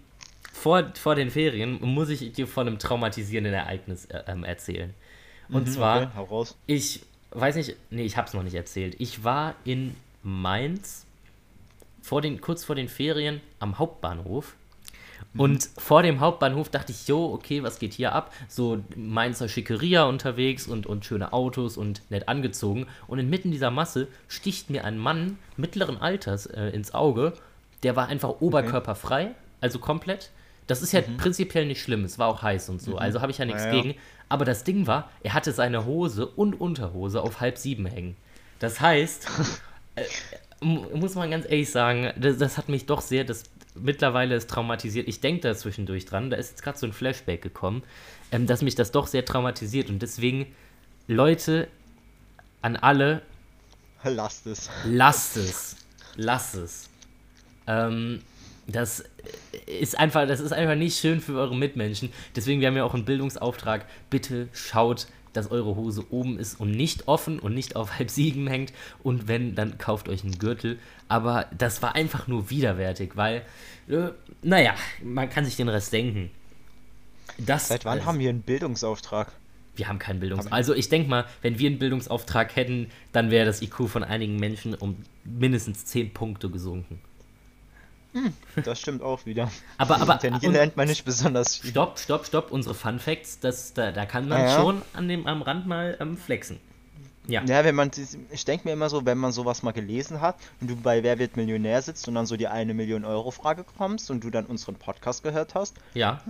vor, 0.59 0.93
vor 0.95 1.15
den 1.15 1.31
Ferien 1.31 1.79
muss 1.81 2.09
ich 2.11 2.33
dir 2.33 2.47
von 2.47 2.67
einem 2.67 2.79
traumatisierenden 2.79 3.55
Ereignis 3.55 4.05
äh, 4.07 4.23
ähm, 4.27 4.45
erzählen. 4.45 4.95
Und 5.51 5.67
Mhm, 5.67 5.73
zwar, 5.73 5.97
Okay, 6.03 6.09
hau 6.17 6.25
raus. 6.25 6.57
ich 6.67 7.01
weiß 7.31 7.57
nicht, 7.57 7.77
nee, 7.91 8.03
ich 8.05 8.17
hab's 8.17 8.35
noch 8.35 8.43
nicht 8.43 8.55
erzählt. 8.55 8.97
Ich 8.99 9.25
war 9.25 9.55
in 9.65 9.95
Mainz 10.23 11.07
vor 12.03 12.21
den, 12.23 12.41
kurz 12.41 12.65
vor 12.65 12.75
den 12.77 12.89
Ferien 12.89 13.41
am 13.61 13.79
Hauptbahnhof. 13.79 14.55
Und 15.37 15.69
vor 15.77 16.03
dem 16.03 16.21
Hauptbahnhof 16.21 16.69
dachte 16.71 16.93
ich, 16.93 17.07
jo, 17.09 17.33
okay, 17.35 17.63
was 17.63 17.79
geht 17.79 17.93
hier 17.93 18.13
ab? 18.15 18.33
So 18.49 18.83
Mainzer 18.97 19.49
Schickeria 19.49 20.05
unterwegs 20.05 20.67
und, 20.67 20.87
und 20.87 21.05
schöne 21.05 21.33
Autos 21.33 21.77
und 21.77 22.03
nett 22.11 22.29
angezogen. 22.29 22.87
Und 23.09 23.19
inmitten 23.19 23.51
dieser 23.51 23.71
Masse 23.71 24.09
sticht 24.29 24.71
mir 24.71 24.85
ein 24.85 24.97
Mann 24.97 25.39
mittleren 25.57 25.99
Alters 26.01 26.47
äh, 26.47 26.69
ins 26.71 26.95
Auge. 26.95 27.35
Der 27.83 27.95
war 27.95 28.09
einfach 28.09 28.41
oberkörperfrei, 28.41 29.33
also 29.61 29.79
komplett. 29.79 30.31
Das 30.69 30.83
ist 30.83 30.93
ja 30.93 31.01
prinzipiell 31.17 31.67
nicht 31.67 31.83
schlimm, 31.83 32.05
es 32.05 32.19
war 32.19 32.29
auch 32.29 32.43
heiß 32.43 32.69
und 32.69 32.81
so, 32.81 32.97
also 32.99 33.21
habe 33.21 33.33
ich 33.33 33.39
ja 33.39 33.45
nichts 33.45 33.65
Ja, 33.65 33.73
ja. 33.75 33.83
gegen. 33.83 33.99
Aber 34.29 34.45
das 34.45 34.63
Ding 34.63 34.87
war, 34.87 35.11
er 35.23 35.35
hatte 35.35 35.51
seine 35.53 35.85
Hose 35.87 36.27
und 36.27 36.61
Unterhose 36.61 37.21
auf 37.23 37.41
halb 37.41 37.59
sieben 37.59 37.87
hängen. 37.87 38.17
Das 38.61 38.81
heißt, 38.81 39.27
äh, 39.97 40.05
mu- 40.61 40.85
muss 40.97 41.15
man 41.17 41.31
ganz 41.31 41.45
ehrlich 41.47 41.71
sagen, 41.71 42.13
das, 42.17 42.37
das 42.39 42.59
hat 42.59 42.69
mich 42.69 42.87
doch 42.87 43.01
sehr, 43.01 43.25
das 43.25 43.45
mittlerweile 43.75 44.35
ist 44.35 44.51
traumatisiert. 44.51 45.09
Ich 45.09 45.21
denke 45.21 45.41
da 45.49 45.55
zwischendurch 45.57 46.05
dran, 46.05 46.31
da 46.31 46.37
ist 46.37 46.51
jetzt 46.51 46.63
gerade 46.63 46.79
so 46.79 46.87
ein 46.87 46.93
Flashback 46.93 47.41
gekommen, 47.43 47.83
ähm, 48.31 48.47
dass 48.47 48.61
mich 48.63 48.75
das 48.75 48.93
doch 48.93 49.07
sehr 49.07 49.25
traumatisiert 49.25 49.89
und 49.89 50.01
deswegen, 50.03 50.47
Leute, 51.07 51.69
an 52.61 52.77
alle, 52.77 53.23
Lasst 54.05 54.47
es. 54.47 54.69
lasst 54.85 55.37
es, 55.39 55.77
lasst 56.17 56.55
es. 56.57 56.89
Ähm, 57.67 58.21
das 58.69 59.03
ist 59.67 59.99
einfach, 59.99 60.29
das 60.29 60.41
ist 60.41 60.53
einfach 60.53 60.75
nicht 60.77 60.99
schön 60.99 61.21
für 61.21 61.39
eure 61.39 61.57
Mitmenschen. 61.57 62.11
Deswegen, 62.37 62.61
wir 62.61 62.69
haben 62.69 62.77
ja 62.77 62.85
auch 62.85 62.95
einen 62.95 63.05
Bildungsauftrag. 63.05 63.87
Bitte 64.11 64.49
schaut, 64.53 65.09
dass 65.33 65.51
eure 65.51 65.75
Hose 65.75 66.05
oben 66.11 66.39
ist 66.39 66.61
und 66.61 66.71
nicht 66.71 67.09
offen 67.09 67.39
und 67.39 67.55
nicht 67.55 67.77
auf 67.77 67.99
halb 67.99 68.11
sieben 68.11 68.47
hängt. 68.47 68.73
Und 69.03 69.27
wenn, 69.27 69.55
dann 69.55 69.79
kauft 69.79 70.09
euch 70.09 70.23
einen 70.23 70.39
Gürtel. 70.39 70.79
Aber 71.09 71.47
das 71.57 71.83
war 71.83 71.95
einfach 71.95 72.29
nur 72.29 72.51
widerwärtig, 72.51 73.13
weil, 73.17 73.43
äh, 73.89 74.11
naja, 74.43 74.75
man 75.03 75.31
kann 75.31 75.45
sich 75.45 75.57
den 75.57 75.69
Rest 75.69 75.93
denken. 75.93 76.31
Das, 77.39 77.69
Seit 77.69 77.85
wann 77.85 77.99
äh, 77.99 78.03
haben 78.03 78.19
wir 78.19 78.29
einen 78.29 78.43
Bildungsauftrag? 78.43 79.33
wir 79.77 79.89
haben 79.89 80.01
keinen 80.01 80.19
Bildungsauftrag. 80.19 80.57
Also 80.57 80.75
ich 80.75 80.89
denke 80.89 81.09
mal, 81.09 81.25
wenn 81.41 81.61
wir 81.61 81.71
einen 81.71 81.79
Bildungsauftrag 81.79 82.57
hätten, 82.57 82.91
dann 83.13 83.31
wäre 83.31 83.47
das 83.47 83.63
IQ 83.63 83.89
von 83.89 84.03
einigen 84.03 84.37
Menschen 84.37 84.75
um 84.75 84.97
mindestens 85.25 85.85
10 85.85 86.13
Punkte 86.13 86.51
gesunken. 86.51 87.01
Das 88.65 88.81
stimmt 88.81 89.03
auch 89.03 89.27
wieder. 89.27 89.51
Aber, 89.77 90.01
aber 90.01 90.15
Denn 90.23 90.39
hier 90.41 90.51
lernt 90.51 90.77
man 90.77 90.89
nicht 90.89 91.05
besonders 91.05 91.57
viel. 91.57 91.71
stopp, 91.71 91.99
stopp, 91.99 92.27
stopp, 92.27 92.51
unsere 92.51 92.75
Fun 92.75 92.99
Facts, 92.99 93.39
das, 93.41 93.75
da, 93.75 93.93
da 93.93 94.07
kann 94.07 94.29
man 94.29 94.41
Ja, 94.41 94.47
ja. 94.47 94.57
schon 94.61 94.83
an 94.95 95.09
dem, 95.09 95.27
am 95.27 95.43
Rand 95.43 95.67
mal 95.67 95.97
ähm, 96.01 96.17
flexen. 96.17 96.59
Ja. 97.27 97.43
Ja, 97.45 97.63
wenn 97.63 97.75
man, 97.75 97.91
ich 98.31 98.45
denke 98.47 98.67
mir 98.67 98.73
immer 98.73 98.89
so, 98.89 99.05
wenn 99.05 99.19
man 99.19 99.33
sowas 99.33 99.63
mal 99.63 99.73
gelesen 99.73 100.23
hat 100.23 100.37
und 100.63 100.71
du 100.71 100.77
bei 100.77 101.03
Wer 101.03 101.19
wird 101.19 101.37
Millionär 101.37 101.83
sitzt 101.83 102.09
und 102.09 102.15
dann 102.15 102.25
so 102.25 102.37
die 102.39 102.49
eine 102.49 102.73
Million 102.73 103.05
Euro 103.05 103.31
Frage 103.31 103.65
kommst 103.77 104.11
und 104.11 104.25
du 104.25 104.31
dann 104.31 104.47
unseren 104.47 104.77
Podcast 104.77 105.23
gehört 105.23 105.55
hast 105.55 105.77
Ja, 105.93 106.23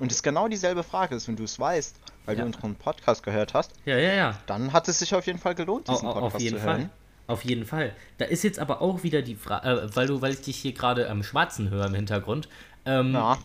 und 0.00 0.10
es 0.10 0.24
genau 0.24 0.48
dieselbe 0.48 0.82
Frage 0.82 1.14
ist 1.14 1.28
und 1.28 1.38
du 1.38 1.44
es 1.44 1.60
weißt, 1.60 1.94
weil 2.26 2.36
Ja. 2.36 2.40
du 2.42 2.48
unseren 2.48 2.74
Podcast 2.74 3.22
gehört 3.22 3.54
hast, 3.54 3.70
ja, 3.84 3.96
ja, 3.96 4.12
ja. 4.14 4.38
dann 4.46 4.72
hat 4.72 4.88
es 4.88 4.98
sich 4.98 5.14
auf 5.14 5.24
jeden 5.26 5.38
Fall 5.38 5.54
gelohnt, 5.54 5.86
diesen 5.86 6.02
Podcast 6.08 6.34
auf 6.34 6.40
jeden 6.42 6.58
zu 6.58 6.64
Fall. 6.64 6.90
Auf 7.26 7.44
jeden 7.44 7.64
Fall. 7.64 7.94
Da 8.18 8.26
ist 8.26 8.44
jetzt 8.44 8.58
aber 8.58 8.82
auch 8.82 9.02
wieder 9.02 9.22
die 9.22 9.34
Frage, 9.36 9.66
äh, 9.68 9.96
weil 9.96 10.06
du, 10.06 10.20
weil 10.20 10.32
ich 10.34 10.42
dich 10.42 10.56
hier 10.56 10.72
gerade 10.72 11.08
am 11.08 11.22
Schwarzen 11.22 11.70
höre 11.70 11.86
im 11.86 11.94
Hintergrund. 11.94 12.48
Ähm, 12.84 13.14
Ja, 13.14 13.38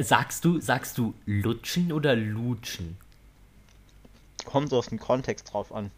Sagst 0.00 0.44
du, 0.46 0.58
sagst 0.58 0.96
du 0.96 1.12
lutschen 1.26 1.92
oder 1.92 2.16
lutschen? 2.16 2.96
kommt 4.44 4.72
auf 4.72 4.88
den 4.88 4.98
Kontext 4.98 5.52
drauf 5.52 5.72
an. 5.72 5.90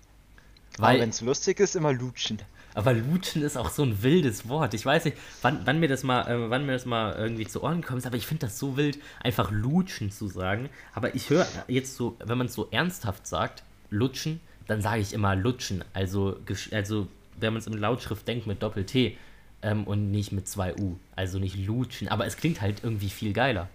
Weil- 0.78 1.00
wenn 1.00 1.10
es 1.10 1.20
lustig 1.20 1.60
ist, 1.60 1.76
immer 1.76 1.92
lutschen. 1.92 2.38
Aber 2.76 2.92
Lutschen 2.92 3.42
ist 3.42 3.56
auch 3.56 3.70
so 3.70 3.84
ein 3.84 4.02
wildes 4.02 4.48
Wort. 4.48 4.74
Ich 4.74 4.84
weiß 4.84 5.04
nicht, 5.04 5.16
wann, 5.42 5.60
wann 5.64 5.78
mir 5.78 5.86
das 5.86 6.02
mal, 6.02 6.22
äh, 6.28 6.50
wann 6.50 6.66
mir 6.66 6.72
das 6.72 6.86
mal 6.86 7.14
irgendwie 7.14 7.46
zu 7.46 7.62
Ohren 7.62 7.82
kommt, 7.84 8.04
aber 8.04 8.16
ich 8.16 8.26
finde 8.26 8.46
das 8.46 8.58
so 8.58 8.76
wild, 8.76 8.98
einfach 9.22 9.52
Lutschen 9.52 10.10
zu 10.10 10.26
sagen. 10.26 10.68
Aber 10.92 11.14
ich 11.14 11.30
höre 11.30 11.46
jetzt 11.68 11.94
so, 11.94 12.16
wenn 12.18 12.36
man 12.36 12.48
es 12.48 12.54
so 12.54 12.66
ernsthaft 12.72 13.28
sagt, 13.28 13.62
lutschen, 13.90 14.40
dann 14.66 14.80
sage 14.80 15.00
ich 15.00 15.12
immer 15.12 15.36
lutschen. 15.36 15.84
Also, 15.92 16.38
also 16.70 17.08
wenn 17.38 17.52
man 17.52 17.60
es 17.60 17.66
in 17.66 17.74
Lautschrift 17.74 18.26
denkt, 18.26 18.46
mit 18.46 18.62
Doppel-T 18.62 19.16
ähm, 19.62 19.84
und 19.84 20.10
nicht 20.10 20.32
mit 20.32 20.48
zwei 20.48 20.74
U. 20.76 20.96
Also 21.16 21.38
nicht 21.38 21.56
lutschen. 21.56 22.08
Aber 22.08 22.26
es 22.26 22.36
klingt 22.36 22.60
halt 22.60 22.82
irgendwie 22.82 23.10
viel 23.10 23.32
geiler. 23.32 23.68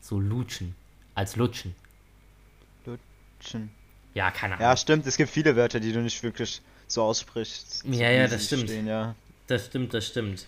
So 0.00 0.20
lutschen. 0.20 0.74
Als 1.14 1.36
lutschen. 1.36 1.74
Lutschen. 2.84 3.70
Ja, 4.14 4.30
keine 4.30 4.54
Ahnung. 4.54 4.66
Ja, 4.66 4.76
stimmt, 4.76 5.06
es 5.06 5.16
gibt 5.16 5.30
viele 5.30 5.56
Wörter, 5.56 5.80
die 5.80 5.92
du 5.92 6.00
nicht 6.00 6.22
wirklich 6.22 6.60
so 6.86 7.02
aussprichst. 7.02 7.84
so 7.84 7.88
Ja, 7.90 8.10
ja, 8.10 8.28
das 8.28 8.46
stimmt. 8.46 8.64
Stehen, 8.64 8.86
ja. 8.86 9.14
Das 9.46 9.66
stimmt, 9.66 9.94
das 9.94 10.06
stimmt. 10.06 10.46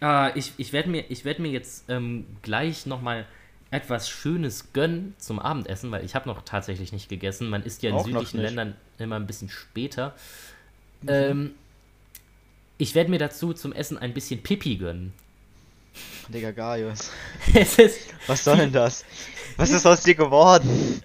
Ah, 0.00 0.32
ich 0.34 0.52
ich 0.56 0.72
werde 0.72 0.90
mir, 0.90 1.04
ich 1.10 1.24
werd 1.24 1.38
mir 1.38 1.50
jetzt 1.50 1.84
ähm, 1.88 2.26
gleich 2.42 2.86
nochmal 2.86 3.26
etwas 3.72 4.08
Schönes 4.08 4.72
gönnen 4.72 5.14
zum 5.18 5.38
Abendessen, 5.38 5.90
weil 5.90 6.04
ich 6.04 6.14
habe 6.14 6.28
noch 6.28 6.42
tatsächlich 6.42 6.92
nicht 6.92 7.08
gegessen. 7.08 7.48
Man 7.48 7.62
isst 7.62 7.82
ja 7.82 7.90
in 7.90 7.96
Auch 7.96 8.04
südlichen. 8.04 8.40
Ländern 8.40 8.76
immer 8.98 9.16
ein 9.16 9.26
bisschen 9.26 9.48
später. 9.48 10.14
Ähm, 11.06 11.52
ich 12.76 12.94
werde 12.94 13.10
mir 13.10 13.18
dazu 13.18 13.54
zum 13.54 13.72
Essen 13.72 13.96
ein 13.96 14.12
bisschen 14.12 14.42
Pipi 14.42 14.76
gönnen. 14.76 15.14
Digga, 16.28 16.52
Gaius. 16.52 17.10
Was 18.26 18.44
soll 18.44 18.58
denn 18.58 18.72
das? 18.72 19.04
Was 19.56 19.70
ist 19.70 19.86
aus 19.86 20.02
dir 20.02 20.14
geworden? 20.14 21.02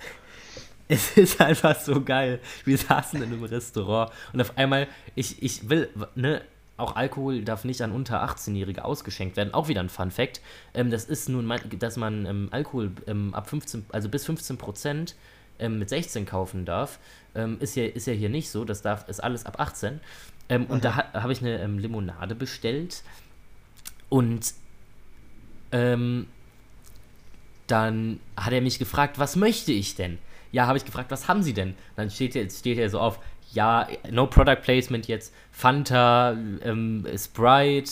es 0.90 1.18
ist 1.18 1.40
einfach 1.40 1.80
so 1.80 2.02
geil. 2.04 2.40
Wir 2.66 2.78
saßen 2.78 3.22
in 3.22 3.32
einem 3.32 3.44
Restaurant 3.44 4.12
und 4.34 4.42
auf 4.42 4.58
einmal, 4.58 4.88
ich, 5.16 5.42
ich 5.42 5.70
will, 5.70 5.90
ne, 6.16 6.42
auch 6.78 6.96
Alkohol 6.96 7.44
darf 7.44 7.66
nicht 7.66 7.82
an 7.82 7.92
unter 7.92 8.24
18-Jährige 8.24 8.86
ausgeschenkt 8.86 9.36
werden. 9.36 9.54
Auch 9.54 9.68
wieder 9.68 9.82
ein 9.82 9.90
Fun 9.90 10.12
Fact. 10.12 10.42
Ähm, 10.74 10.92
das 10.92 11.06
ist 11.06 11.28
nun, 11.28 11.46
mal, 11.46 11.60
dass 11.60 11.98
man 11.98 12.26
ähm, 12.26 12.48
Alkohol 12.52 12.92
ähm, 13.08 13.34
ab 13.34 13.50
15, 13.50 13.88
also 13.90 14.10
bis 14.10 14.26
15 14.26 14.58
Prozent 14.58 15.16
ähm, 15.60 15.80
mit 15.80 15.90
16 15.90 16.28
kaufen 16.28 16.66
darf. 16.66 17.00
Ähm, 17.34 17.58
ist, 17.60 17.76
ja, 17.76 17.86
ist 17.86 18.06
ja 18.06 18.14
hier 18.14 18.30
nicht 18.30 18.50
so. 18.50 18.64
Das 18.64 18.84
darf, 18.84 19.10
ist 19.10 19.24
alles 19.24 19.46
ab 19.46 19.60
18. 19.60 20.00
Ähm, 20.50 20.66
und 20.68 20.86
da 20.86 20.96
ha, 20.96 21.14
habe 21.14 21.34
ich 21.34 21.42
eine 21.42 21.66
Limonade 21.66 22.36
bestellt. 22.36 23.02
Und 24.10 24.54
dann 27.68 28.22
hat 28.38 28.54
er 28.54 28.62
mich 28.62 28.80
gefragt, 28.80 29.20
was 29.20 29.36
möchte 29.36 29.74
ich 29.74 29.96
denn? 29.96 30.18
Ja, 30.54 30.66
habe 30.66 30.78
ich 30.78 30.86
gefragt, 30.86 31.12
was 31.12 31.28
haben 31.28 31.44
Sie 31.44 31.54
denn? 31.54 31.76
Dann 31.98 32.10
steht 32.10 32.38
er, 32.38 32.50
steht 32.50 32.78
er 32.78 32.90
so 32.90 33.02
auf, 33.02 33.20
ja, 33.58 33.88
no 34.12 34.28
product 34.28 34.62
placement 34.62 35.08
jetzt, 35.08 35.34
Fanta, 35.52 36.34
ähm, 36.62 37.08
Sprite, 37.18 37.92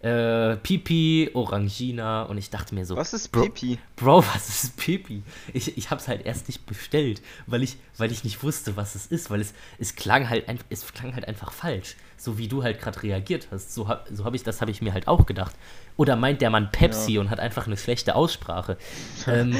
äh, 0.00 0.56
Pipi, 0.56 1.30
Orangina 1.34 2.24
und 2.24 2.36
ich 2.36 2.50
dachte 2.50 2.74
mir 2.74 2.84
so, 2.84 2.96
Was 2.96 3.14
ist 3.14 3.28
Bro, 3.28 3.42
Pipi? 3.42 3.78
Bro, 3.94 4.24
was 4.34 4.64
ist 4.64 4.76
Pipi? 4.76 5.22
Ich, 5.52 5.78
ich 5.78 5.90
habe 5.90 6.00
es 6.00 6.08
halt 6.08 6.26
erst 6.26 6.48
nicht 6.48 6.66
bestellt, 6.66 7.22
weil 7.46 7.62
ich, 7.62 7.76
weil 7.96 8.10
ich 8.10 8.24
nicht 8.24 8.42
wusste, 8.42 8.76
was 8.76 8.96
es 8.96 9.06
ist, 9.06 9.30
weil 9.30 9.40
es, 9.40 9.54
es 9.78 9.94
klang 9.94 10.28
halt 10.28 10.48
ein, 10.48 10.58
es 10.68 10.92
klang 10.92 11.14
halt 11.14 11.28
einfach 11.28 11.52
falsch, 11.52 11.94
so 12.16 12.36
wie 12.36 12.48
du 12.48 12.64
halt 12.64 12.80
gerade 12.80 13.00
reagiert 13.04 13.46
hast. 13.52 13.72
So 13.72 13.86
habe 13.86 14.12
so 14.12 14.24
hab 14.24 14.34
ich 14.34 14.42
das 14.42 14.60
habe 14.60 14.72
ich 14.72 14.82
mir 14.82 14.94
halt 14.94 15.06
auch 15.06 15.26
gedacht. 15.26 15.54
Oder 15.96 16.16
meint 16.16 16.42
der 16.42 16.50
Mann 16.50 16.72
Pepsi 16.72 17.18
und 17.18 17.30
hat 17.30 17.38
einfach 17.38 17.68
eine 17.68 17.76
schlechte 17.76 18.16
Aussprache? 18.16 18.76
ähm, 19.28 19.56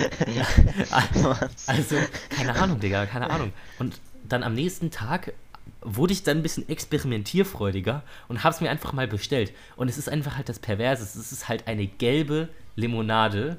also 1.68 1.96
keine 2.30 2.56
Ahnung, 2.56 2.80
Digga, 2.80 3.06
keine 3.06 3.30
Ahnung. 3.30 3.52
Und 3.78 4.00
dann 4.28 4.42
am 4.42 4.54
nächsten 4.54 4.90
Tag 4.90 5.32
wurde 5.80 6.12
ich 6.12 6.22
dann 6.22 6.38
ein 6.38 6.42
bisschen 6.42 6.68
experimentierfreudiger 6.68 8.02
und 8.28 8.42
habe 8.42 8.54
es 8.54 8.60
mir 8.60 8.70
einfach 8.70 8.92
mal 8.92 9.06
bestellt. 9.06 9.52
Und 9.76 9.88
es 9.88 9.98
ist 9.98 10.08
einfach 10.08 10.36
halt 10.36 10.48
das 10.48 10.58
Perverse. 10.58 11.02
Es 11.02 11.14
ist 11.14 11.48
halt 11.48 11.66
eine 11.66 11.86
gelbe 11.86 12.48
Limonade. 12.74 13.58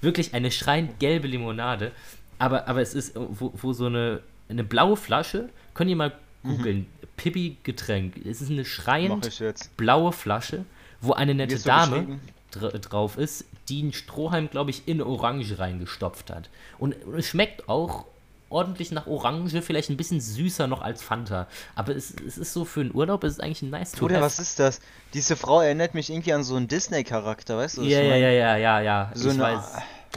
Wirklich 0.00 0.34
eine 0.34 0.50
schreiend 0.50 0.98
gelbe 0.98 1.28
Limonade. 1.28 1.92
Aber, 2.38 2.68
aber 2.68 2.80
es 2.80 2.94
ist, 2.94 3.14
wo, 3.14 3.52
wo 3.54 3.72
so 3.72 3.86
eine, 3.86 4.22
eine 4.48 4.64
blaue 4.64 4.96
Flasche, 4.96 5.50
könnt 5.74 5.90
ihr 5.90 5.96
mal 5.96 6.12
googeln, 6.42 6.86
Pippi-Getränk. 7.16 8.24
Es 8.24 8.40
ist 8.40 8.50
eine 8.50 8.64
schreiend 8.64 9.30
blaue 9.76 10.12
Flasche, 10.12 10.64
wo 11.00 11.12
eine 11.12 11.34
nette 11.34 11.58
so 11.58 11.68
Dame 11.68 12.20
dra 12.50 12.68
drauf 12.70 13.18
ist, 13.18 13.46
die 13.68 13.82
einen 13.82 13.92
Strohhalm, 13.92 14.48
glaube 14.48 14.70
ich, 14.70 14.86
in 14.86 15.02
Orange 15.02 15.58
reingestopft 15.58 16.30
hat. 16.30 16.48
Und 16.78 16.94
es 17.16 17.28
schmeckt 17.28 17.68
auch 17.68 18.06
ordentlich 18.48 18.92
nach 18.92 19.06
Orange, 19.06 19.60
vielleicht 19.62 19.90
ein 19.90 19.96
bisschen 19.96 20.20
süßer 20.20 20.66
noch 20.66 20.82
als 20.82 21.02
Fanta. 21.02 21.46
Aber 21.74 21.94
es, 21.96 22.14
es 22.26 22.38
ist 22.38 22.52
so 22.52 22.64
für 22.64 22.80
einen 22.80 22.94
Urlaub, 22.94 23.24
es 23.24 23.34
ist 23.34 23.42
eigentlich 23.42 23.62
ein 23.62 23.70
nice 23.70 23.94
have. 23.94 24.20
was 24.20 24.38
ist 24.38 24.58
das? 24.58 24.80
Diese 25.14 25.36
Frau 25.36 25.60
erinnert 25.60 25.94
mich 25.94 26.10
irgendwie 26.10 26.32
an 26.32 26.44
so 26.44 26.56
einen 26.56 26.68
Disney-Charakter, 26.68 27.56
weißt 27.56 27.78
du? 27.78 27.82
Ja, 27.82 28.00
ja, 28.00 28.16
ja, 28.16 28.30
ja, 28.30 28.56
ja, 28.56 28.80
ja. 28.80 29.10
So 29.14 29.30
ich 29.30 29.38
weiß. 29.38 29.60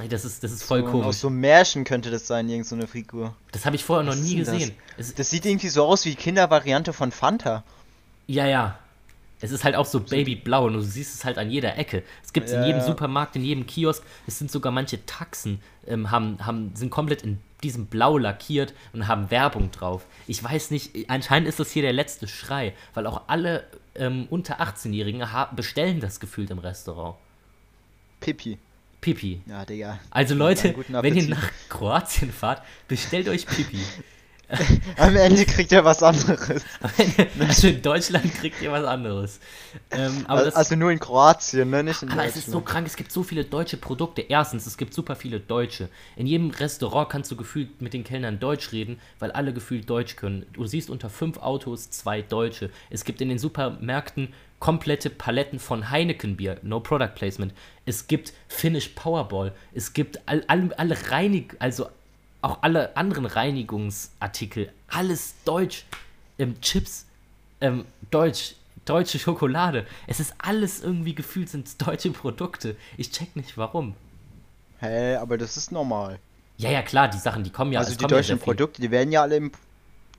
Das 0.10 0.24
ist, 0.24 0.44
das 0.44 0.52
ist 0.52 0.64
voll 0.64 0.82
So, 0.86 0.92
komisch. 0.92 1.08
Aus 1.08 1.20
so 1.20 1.30
Märchen 1.30 1.84
könnte 1.84 2.10
das 2.10 2.26
sein, 2.26 2.48
irgend 2.48 2.68
so 2.68 2.76
eine 2.76 2.88
Figur. 2.88 3.36
Das 3.52 3.66
habe 3.66 3.76
ich 3.76 3.84
vorher 3.84 4.06
noch 4.06 4.14
Was 4.14 4.22
nie 4.22 4.36
denn 4.36 4.46
das? 4.46 4.54
gesehen. 4.54 4.72
Es, 4.98 5.14
Das 5.14 5.30
sieht 5.30 5.46
irgendwie 5.46 5.68
so 5.70 5.84
aus 5.84 6.06
wie 6.06 6.16
Kindervariante 6.16 6.94
von 6.94 7.12
Fanta. 7.12 7.64
Ja, 8.28 8.46
ja. 8.46 8.80
Es 9.42 9.52
ist 9.52 9.64
halt 9.64 9.76
auch 9.76 9.86
so 9.86 10.02
babyblau 10.02 10.66
und 10.66 10.74
du 10.74 10.82
siehst 10.82 11.16
es 11.16 11.26
halt 11.26 11.38
an 11.38 11.50
jeder 11.50 11.78
Ecke. 11.78 12.04
Es 12.24 12.34
gibt 12.34 12.48
es 12.48 12.54
in 12.54 12.60
Ja, 12.62 12.68
jedem 12.68 12.80
ja. 12.82 12.86
Supermarkt, 12.86 13.36
in 13.36 13.44
jedem 13.44 13.66
Kiosk. 13.66 14.04
Es 14.28 14.38
sind 14.38 14.52
sogar 14.52 14.72
manche 14.72 15.06
Taxen, 15.06 15.62
ähm, 15.88 16.12
haben, 16.12 16.46
haben, 16.46 16.72
sind 16.76 16.90
komplett 16.92 17.24
in 17.24 17.40
diesem 17.64 17.88
Blau 17.88 18.18
lackiert 18.18 18.74
und 18.94 19.08
haben 19.08 19.30
Werbung 19.32 19.72
drauf. 19.72 20.06
Ich 20.28 20.44
weiß 20.44 20.72
nicht, 20.72 21.10
anscheinend 21.10 21.48
ist 21.50 21.60
das 21.60 21.72
hier 21.72 21.82
der 21.82 21.94
letzte 21.94 22.28
Schrei, 22.28 22.74
weil 22.94 23.06
auch 23.08 23.24
alle 23.28 23.66
ähm, 23.96 24.28
unter 24.30 24.62
18-Jährigen 24.62 25.32
ha- 25.34 25.52
bestellen 25.56 26.00
das 26.00 26.20
gefühlt 26.20 26.50
im 26.52 26.60
Restaurant. 26.60 27.16
Pipi. 28.20 28.58
Pipi. 29.02 29.42
Ja, 29.46 29.66
Digga. 29.66 30.00
Also 30.10 30.36
Leute, 30.36 30.76
wenn 30.90 31.16
ihr 31.16 31.30
nach 31.30 31.50
Kroatien 31.70 32.32
fahrt, 32.32 32.62
bestellt 32.88 33.28
euch 33.30 33.46
Pipi. 33.46 33.80
Am 34.98 35.16
Ende 35.16 35.46
kriegt 35.46 35.72
er 35.72 35.86
was 35.86 36.02
anderes. 36.02 36.64
also 37.40 37.68
in 37.68 37.82
Deutschland 37.82 38.34
kriegt 38.34 38.62
ihr 38.62 38.72
was 38.72 38.84
anderes. 38.84 39.40
Ähm, 39.92 40.26
aber 40.28 40.46
das, 40.46 40.56
also 40.56 40.76
nur 40.76 40.92
in 40.92 41.00
Kroatien, 41.00 41.70
ne? 41.70 41.84
Nicht 41.84 42.02
in 42.02 42.10
Aber 42.10 42.26
es 42.26 42.36
ist 42.36 42.50
so 42.50 42.62
krank, 42.62 42.88
es 42.88 42.96
gibt 42.96 43.12
so 43.12 43.22
viele 43.22 43.46
deutsche 43.46 43.78
Produkte. 43.78 44.22
Erstens, 44.22 44.66
es 44.66 44.78
gibt 44.78 44.94
super 44.94 45.16
viele 45.16 45.40
Deutsche. 45.40 45.90
In 46.16 46.26
jedem 46.26 46.50
Restaurant 46.50 47.10
kannst 47.10 47.30
du 47.32 47.36
gefühlt 47.36 47.82
mit 47.82 47.94
den 47.94 48.04
Kellnern 48.04 48.40
Deutsch 48.40 48.72
reden, 48.72 49.00
weil 49.20 49.32
alle 49.32 49.54
gefühlt 49.54 49.90
Deutsch 49.90 50.16
können. 50.16 50.46
Du 50.54 50.66
siehst 50.66 50.90
unter 50.90 51.10
fünf 51.10 51.38
Autos 51.38 51.92
zwei 51.92 52.22
Deutsche. 52.22 52.72
Es 52.90 53.04
gibt 53.04 53.22
in 53.22 53.30
den 53.30 53.38
Supermärkten 53.38 54.34
komplette 54.60 55.10
Paletten 55.10 55.58
von 55.60 55.90
Heineken-Bier, 55.90 56.58
no 56.64 56.80
product 56.80 57.16
placement. 57.16 57.54
Es 57.86 58.08
gibt 58.08 58.34
Finnish 58.48 58.90
Powerball. 58.90 59.54
Es 59.74 59.94
gibt 59.94 60.20
all, 60.26 60.44
all, 60.48 60.74
alle 60.74 60.98
Reinig, 61.12 61.56
also 61.60 61.88
auch 62.42 62.60
alle 62.62 62.96
anderen 62.96 63.26
Reinigungsartikel. 63.26 64.72
Alles 64.88 65.36
Deutsch. 65.46 65.86
Ähm, 66.38 66.60
Chips, 66.62 67.06
ähm, 67.60 67.86
Deutsch, 68.12 68.56
deutsche 68.86 69.20
Schokolade. 69.20 69.86
Es 70.08 70.20
ist 70.22 70.34
alles 70.38 70.82
irgendwie 70.82 71.14
gefühlt 71.14 71.50
sind 71.50 71.86
deutsche 71.86 72.12
Produkte. 72.12 72.76
Ich 72.98 73.12
check 73.12 73.36
nicht 73.36 73.58
warum. 73.58 73.96
Hä, 74.80 75.16
aber 75.16 75.38
das 75.38 75.58
ist 75.58 75.72
normal. 75.72 76.20
Ja, 76.58 76.70
ja, 76.72 76.82
klar, 76.82 77.10
die 77.10 77.18
Sachen, 77.18 77.44
die 77.44 77.50
kommen 77.50 77.72
ja 77.74 77.80
also 77.80 77.96
die 77.96 78.02
ja 78.02 78.08
deutschen 78.08 78.38
viel. 78.38 78.46
Produkte, 78.46 78.82
die 78.82 78.92
werden 78.92 79.12
ja 79.12 79.22
alle 79.22 79.36
im 79.38 79.52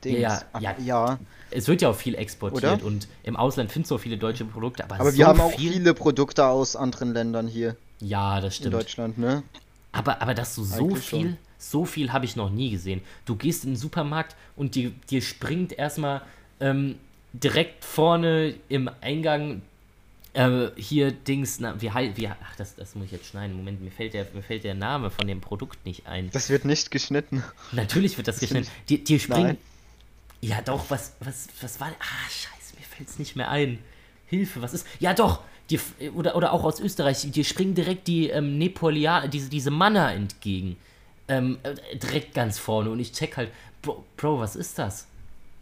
Dings. 0.05 0.21
Ja, 0.21 0.43
Ach, 0.53 0.61
ja. 0.61 0.75
ja. 0.85 1.19
Es 1.51 1.67
wird 1.69 1.83
ja 1.83 1.89
auch 1.91 1.97
viel 1.97 2.15
exportiert 2.15 2.75
Oder? 2.83 2.85
und 2.85 3.09
im 3.23 3.37
Ausland 3.37 3.73
findest 3.73 3.91
du 3.91 3.97
auch 3.97 4.01
viele 4.01 4.17
deutsche 4.19 4.45
Produkte, 4.45 4.85
aber, 4.85 5.01
Aber 5.01 5.11
so 5.13 5.19
wir 5.19 5.27
haben 5.27 5.41
auch 5.41 5.53
viel. 5.53 5.73
viele 5.73 5.95
Produkte 5.95 6.47
aus 6.47 6.77
anderen 6.77 7.13
Ländern 7.13 7.49
hier 7.49 7.77
Ja, 8.01 8.37
das 8.41 8.55
in 8.55 8.61
stimmt. 8.61 8.75
Deutschland, 8.75 9.19
ne? 9.19 9.43
Aber, 9.93 10.23
aber 10.23 10.35
dass 10.35 10.55
du 10.55 10.63
so 10.65 10.85
Eigentlich 10.85 11.05
viel, 11.05 11.21
schon. 11.21 11.37
So 11.61 11.85
viel 11.85 12.13
habe 12.13 12.25
ich 12.25 12.37
noch 12.37 12.51
nie 12.51 12.71
gesehen. 12.71 13.03
Du 13.27 13.37
gehst 13.37 13.65
in 13.65 13.73
den 13.73 13.77
Supermarkt 13.77 14.35
und 14.57 14.75
dir, 14.75 14.93
dir 15.11 15.23
springt 15.23 15.73
erstmal 15.73 16.23
ähm, 16.59 16.97
direkt 17.33 17.85
vorne 17.85 18.55
im 18.69 18.91
Eingang 19.01 19.63
äh, 20.33 20.69
hier 20.77 21.13
Dings, 21.13 21.61
na, 21.61 21.81
wie 21.81 21.91
wie, 22.17 22.29
ach, 22.29 22.57
das, 22.57 22.75
das 22.77 22.95
muss 22.95 23.07
ich 23.07 23.13
jetzt 23.13 23.27
schneiden. 23.27 23.57
Moment, 23.57 23.83
mir 23.83 23.91
fällt, 23.91 24.15
der, 24.15 24.27
mir 24.33 24.43
fällt 24.43 24.65
der 24.65 24.75
Name 24.75 25.11
von 25.11 25.27
dem 25.27 25.41
Produkt 25.41 25.85
nicht 25.85 26.07
ein. 26.07 26.31
Das 26.33 26.49
wird 26.51 26.65
nicht 26.65 26.91
geschnitten. 26.91 27.45
Natürlich 27.73 28.17
wird 28.17 28.27
das 28.29 28.37
Das 28.37 28.41
geschnitten. 28.41 28.71
Dir, 28.89 28.99
dir 29.05 29.21
springen. 29.21 29.45
Nein. 29.45 29.59
Ja, 30.41 30.63
doch, 30.63 30.89
was, 30.89 31.13
was, 31.21 31.49
was 31.61 31.81
war. 31.81 31.89
Ah, 31.89 32.31
scheiße, 32.31 32.75
mir 32.79 32.85
fällt 32.85 33.09
es 33.09 33.19
nicht 33.19 33.37
mehr 33.37 33.51
ein. 33.51 33.79
Hilfe, 34.27 34.63
was 34.63 34.73
ist. 34.73 34.87
Ja, 34.99 35.13
doch! 35.13 35.43
Dir, 35.69 35.79
f- 35.79 35.95
oder, 36.15 36.35
oder 36.35 36.53
auch 36.53 36.65
aus 36.65 36.81
Österreich, 36.81 37.31
dir 37.31 37.45
springen 37.45 37.75
direkt 37.75 38.09
die 38.09 38.29
ähm, 38.29 38.59
Nepolianer, 38.59 39.29
diese, 39.29 39.49
diese 39.51 39.71
Manner 39.71 40.13
entgegen. 40.13 40.77
Ähm, 41.31 41.59
äh, 41.63 41.97
direkt 41.97 42.35
ganz 42.35 42.59
vorne. 42.59 42.91
Und 42.91 42.99
ich 42.99 43.13
check 43.13 43.37
halt, 43.37 43.51
Bro, 43.83 44.05
Bro 44.17 44.41
was 44.41 44.57
ist 44.57 44.79
das? 44.79 45.07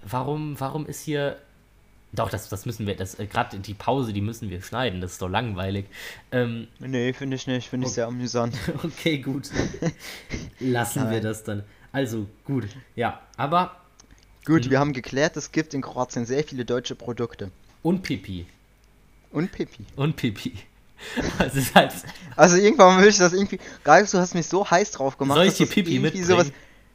Warum, 0.02 0.58
warum 0.58 0.86
ist 0.86 1.02
hier. 1.02 1.38
Doch, 2.12 2.30
das, 2.30 2.48
das 2.48 2.64
müssen 2.64 2.86
wir, 2.86 2.96
das, 2.96 3.18
äh, 3.18 3.26
gerade 3.26 3.58
die 3.58 3.74
Pause, 3.74 4.14
die 4.14 4.22
müssen 4.22 4.48
wir 4.48 4.62
schneiden, 4.62 5.02
das 5.02 5.12
ist 5.12 5.22
doch 5.22 5.28
langweilig. 5.28 5.84
Ähm, 6.32 6.68
Nee, 6.78 7.12
finde 7.12 7.36
ich 7.36 7.46
nicht. 7.46 7.68
Finde 7.68 7.86
ich 7.86 7.92
sehr 7.92 8.06
amüsant. 8.06 8.56
Okay, 8.82 9.18
gut. 9.18 9.50
Lassen 10.58 11.04
wir 11.04 11.10
Nein. 11.10 11.22
das 11.22 11.44
dann. 11.44 11.64
Also, 11.92 12.26
gut. 12.44 12.66
Ja, 12.96 13.20
aber. 13.36 13.76
Gut, 14.46 14.70
wir 14.70 14.80
haben 14.80 14.94
geklärt, 14.94 15.36
es 15.36 15.52
gibt 15.52 15.74
in 15.74 15.82
Kroatien 15.82 16.24
sehr 16.24 16.42
viele 16.42 16.64
deutsche 16.64 16.94
Produkte. 16.94 17.50
Und 17.82 18.02
Pipi. 18.02 18.46
Und 19.30 19.52
Pipi. 19.52 19.84
Und 19.94 20.16
Pipi. 20.16 20.54
Ist 21.54 21.74
halt. 21.74 21.92
Also 22.36 22.56
irgendwann 22.56 23.00
will 23.00 23.08
ich 23.08 23.18
das 23.18 23.32
irgendwie. 23.32 23.58
Geil, 23.84 24.06
du 24.10 24.18
hast 24.18 24.34
mich 24.34 24.46
so 24.46 24.68
heiß 24.70 24.90
drauf 24.92 25.16
gemacht. 25.18 25.36
Soll 25.36 25.46
ich 25.46 25.54
dir 25.54 25.66
Pipi 25.66 25.98
mitbringen? 25.98 26.52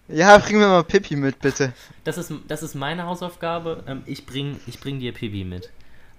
Ja, 0.10 0.38
bring 0.38 0.58
mir 0.58 0.68
mal 0.68 0.84
Pippi 0.84 1.16
mit, 1.16 1.40
bitte. 1.40 1.72
Das 2.04 2.18
ist, 2.18 2.32
das 2.48 2.62
ist 2.62 2.76
meine 2.76 3.04
Hausaufgabe. 3.06 3.84
Ähm, 3.88 4.04
ich 4.06 4.26
bring, 4.26 4.60
ich 4.68 4.80
bring 4.82 5.00
dir 5.00 5.14
Pippi 5.14 5.46
mit. 5.46 5.70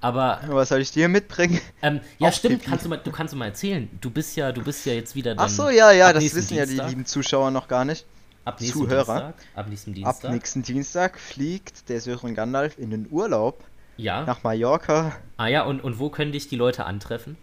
Aber 0.00 0.41
Was 0.49 0.71
soll 0.71 0.81
ich 0.81 0.91
dir 0.91 1.09
mitbringen? 1.09 1.61
ähm, 1.83 2.00
ja, 2.19 2.29
Auch 2.29 2.33
stimmt. 2.33 2.62
Kannst 2.64 2.85
du 2.85 2.88
mal, 2.88 2.97
du 2.97 3.11
kannst 3.11 3.33
du 3.35 3.38
mal 3.38 3.47
erzählen. 3.47 3.88
Du 4.00 4.11
bist 4.11 4.37
ja, 4.37 4.53
du 4.53 4.62
bist 4.62 4.85
ja 4.87 4.95
jetzt 4.95 5.14
wieder. 5.14 5.33
Ach 5.37 5.47
Dann 5.47 5.50
so, 5.50 5.69
ja, 5.71 5.93
ja, 5.93 6.09
ab 6.09 6.14
das 6.14 6.35
wissen 6.35 6.57
ja 6.57 6.64
die 6.64 6.71
Dienstag. 6.71 6.88
lieben 6.91 7.07
Zuschauer 7.07 7.50
noch 7.50 7.69
gar 7.69 7.85
nicht. 7.85 8.07
Ab 8.47 8.61
nächsten 8.61 8.79
Zuhörer. 8.81 9.05
Dienstag. 9.33 9.35
Ab 9.55 9.67
nächsten 9.69 9.91
Ab 9.91 9.95
Dienstag. 9.95 10.31
nächsten 10.33 10.62
Dienstag 10.62 11.19
fliegt 11.21 11.88
der 11.88 12.00
Sören 12.00 12.35
Gandalf 12.35 12.79
in 12.79 12.91
den 12.91 13.07
Urlaub 13.11 13.64
Ja. 13.97 14.25
nach 14.25 14.43
Mallorca. 14.43 15.17
Ah 15.38 15.47
ja, 15.49 15.62
und, 15.64 15.83
und 15.85 15.99
wo 15.99 16.11
können 16.11 16.33
dich 16.33 16.49
die 16.49 16.57
Leute 16.57 16.85
antreffen? 16.85 17.37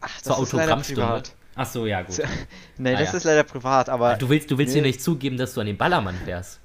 Ach, 0.00 0.20
Zur 0.22 0.38
Autogrammstunde. 0.38 1.22
Ach 1.56 1.66
so, 1.66 1.86
ja, 1.86 2.02
gut. 2.02 2.16
Nee, 2.78 2.94
Ah, 2.94 2.98
das 3.00 3.10
ja. 3.12 3.18
ist 3.18 3.24
leider 3.24 3.42
privat, 3.42 3.88
aber 3.88 4.16
Du 4.16 4.28
willst, 4.28 4.50
du 4.50 4.56
willst 4.56 4.74
Nee. 4.74 4.80
dir 4.80 4.86
nicht 4.86 5.02
zugeben, 5.02 5.36
dass 5.36 5.52
du 5.54 5.60
an 5.60 5.66
den 5.66 5.76
Ballermann 5.76 6.16
fährst. 6.24 6.58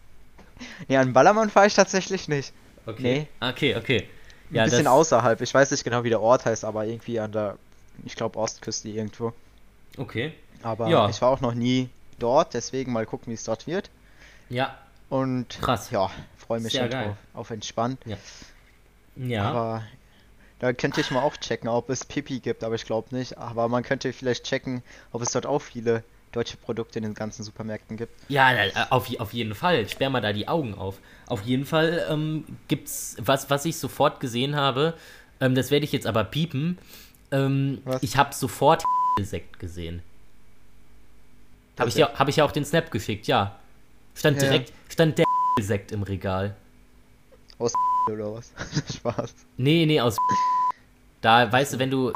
nee, 0.87 0.95
an 0.97 1.11
Ballermann 1.11 1.49
fahre 1.49 1.67
ich 1.67 1.73
tatsächlich 1.73 2.27
nicht. 2.29 2.53
Okay. 2.85 3.27
Okay, 3.41 3.75
okay. 3.75 4.07
Ein 4.51 4.55
Ja, 4.55 4.63
bisschen 4.65 4.85
das, 4.85 4.93
außerhalb. 4.93 5.41
Ich 5.41 5.53
weiß 5.53 5.71
nicht 5.71 5.83
genau, 5.83 6.03
wie 6.03 6.09
der 6.09 6.21
Ort 6.21 6.45
heißt, 6.45 6.63
aber 6.63 6.85
irgendwie 6.85 7.19
an 7.19 7.31
der, 7.31 7.57
ich 8.05 8.15
glaube, 8.15 8.37
Ostküste 8.39 8.87
irgendwo. 8.89 9.33
Okay. 9.97 10.33
Aber 10.61 10.87
Ja. 10.87 11.09
ich 11.09 11.21
war 11.21 11.29
auch 11.29 11.41
noch 11.41 11.55
nie 11.55 11.89
dort, 12.19 12.53
deswegen 12.53 12.93
mal 12.93 13.05
gucken, 13.05 13.31
wie 13.31 13.35
es 13.35 13.43
dort 13.43 13.67
wird. 13.67 13.89
Ja. 14.49 14.77
Und 15.09 15.49
Krass. 15.61 15.89
ja, 15.91 16.09
freue 16.37 16.59
mich 16.61 16.71
Sehr 16.73 16.83
schon 16.83 16.91
geil. 16.91 17.05
drauf, 17.07 17.15
auf 17.33 17.49
entspannt. 17.49 17.99
Ja. 19.17 19.43
Aber 19.43 19.83
da 20.65 20.73
könnte 20.73 20.99
ich 20.99 21.11
mal 21.11 21.21
auch 21.21 21.37
checken, 21.37 21.69
ob 21.69 21.91
es 21.91 22.05
Pipi 22.05 22.39
gibt, 22.39 22.63
aber 22.63 22.73
ich 22.73 22.85
glaube 22.85 23.15
nicht. 23.15 23.37
Aber 23.37 23.67
man 23.67 23.83
könnte 23.83 24.11
vielleicht 24.13 24.45
checken, 24.45 24.81
ob 25.11 25.21
es 25.21 25.29
dort 25.31 25.45
auch 25.45 25.59
viele 25.61 26.03
deutsche 26.31 26.57
Produkte 26.57 26.97
in 26.97 27.03
den 27.03 27.13
ganzen 27.13 27.43
Supermärkten 27.43 27.97
gibt. 27.97 28.11
Ja, 28.29 28.51
äh, 28.51 28.71
auf, 28.89 29.07
auf 29.19 29.31
jeden 29.31 29.53
Fall. 29.53 29.87
Sperr 29.87 30.09
mal 30.09 30.21
da 30.21 30.33
die 30.33 30.47
Augen 30.47 30.73
auf. 30.73 30.97
Auf 31.27 31.43
jeden 31.43 31.65
Fall 31.65 32.03
ähm, 32.09 32.45
gibt's 32.67 33.15
was, 33.19 33.51
was 33.51 33.65
ich 33.65 33.77
sofort 33.77 34.19
gesehen 34.19 34.55
habe. 34.55 34.95
Ähm, 35.39 35.53
das 35.53 35.69
werde 35.69 35.85
ich 35.85 35.91
jetzt 35.91 36.07
aber 36.07 36.23
piepen. 36.23 36.79
Ähm, 37.31 37.83
ich 38.01 38.17
habe 38.17 38.33
sofort 38.33 38.83
Sekt 39.21 39.59
gesehen. 39.59 40.01
Habe 41.77 41.89
ich, 41.89 41.95
ja, 41.95 42.11
hab 42.15 42.27
ich 42.27 42.37
ja 42.37 42.43
auch 42.43 42.51
den 42.51 42.65
Snap 42.65 42.89
geschickt, 42.89 43.27
ja. 43.27 43.59
Stand 44.15 44.37
Ja. 44.41 44.49
direkt, 44.49 44.73
stand 44.89 45.19
der 45.19 45.25
Sekt 45.61 45.91
im 45.91 46.01
Regal. 46.01 46.55
Aus 47.59 47.71
oder 48.11 48.33
was? 48.33 48.51
Spaß. 48.95 49.35
Nee, 49.57 49.85
nee, 49.85 50.01
aus. 50.01 50.17
Da, 51.21 51.51
weißt 51.51 51.73
du, 51.73 51.79
wenn 51.79 51.89
du 51.91 52.09
in 52.09 52.13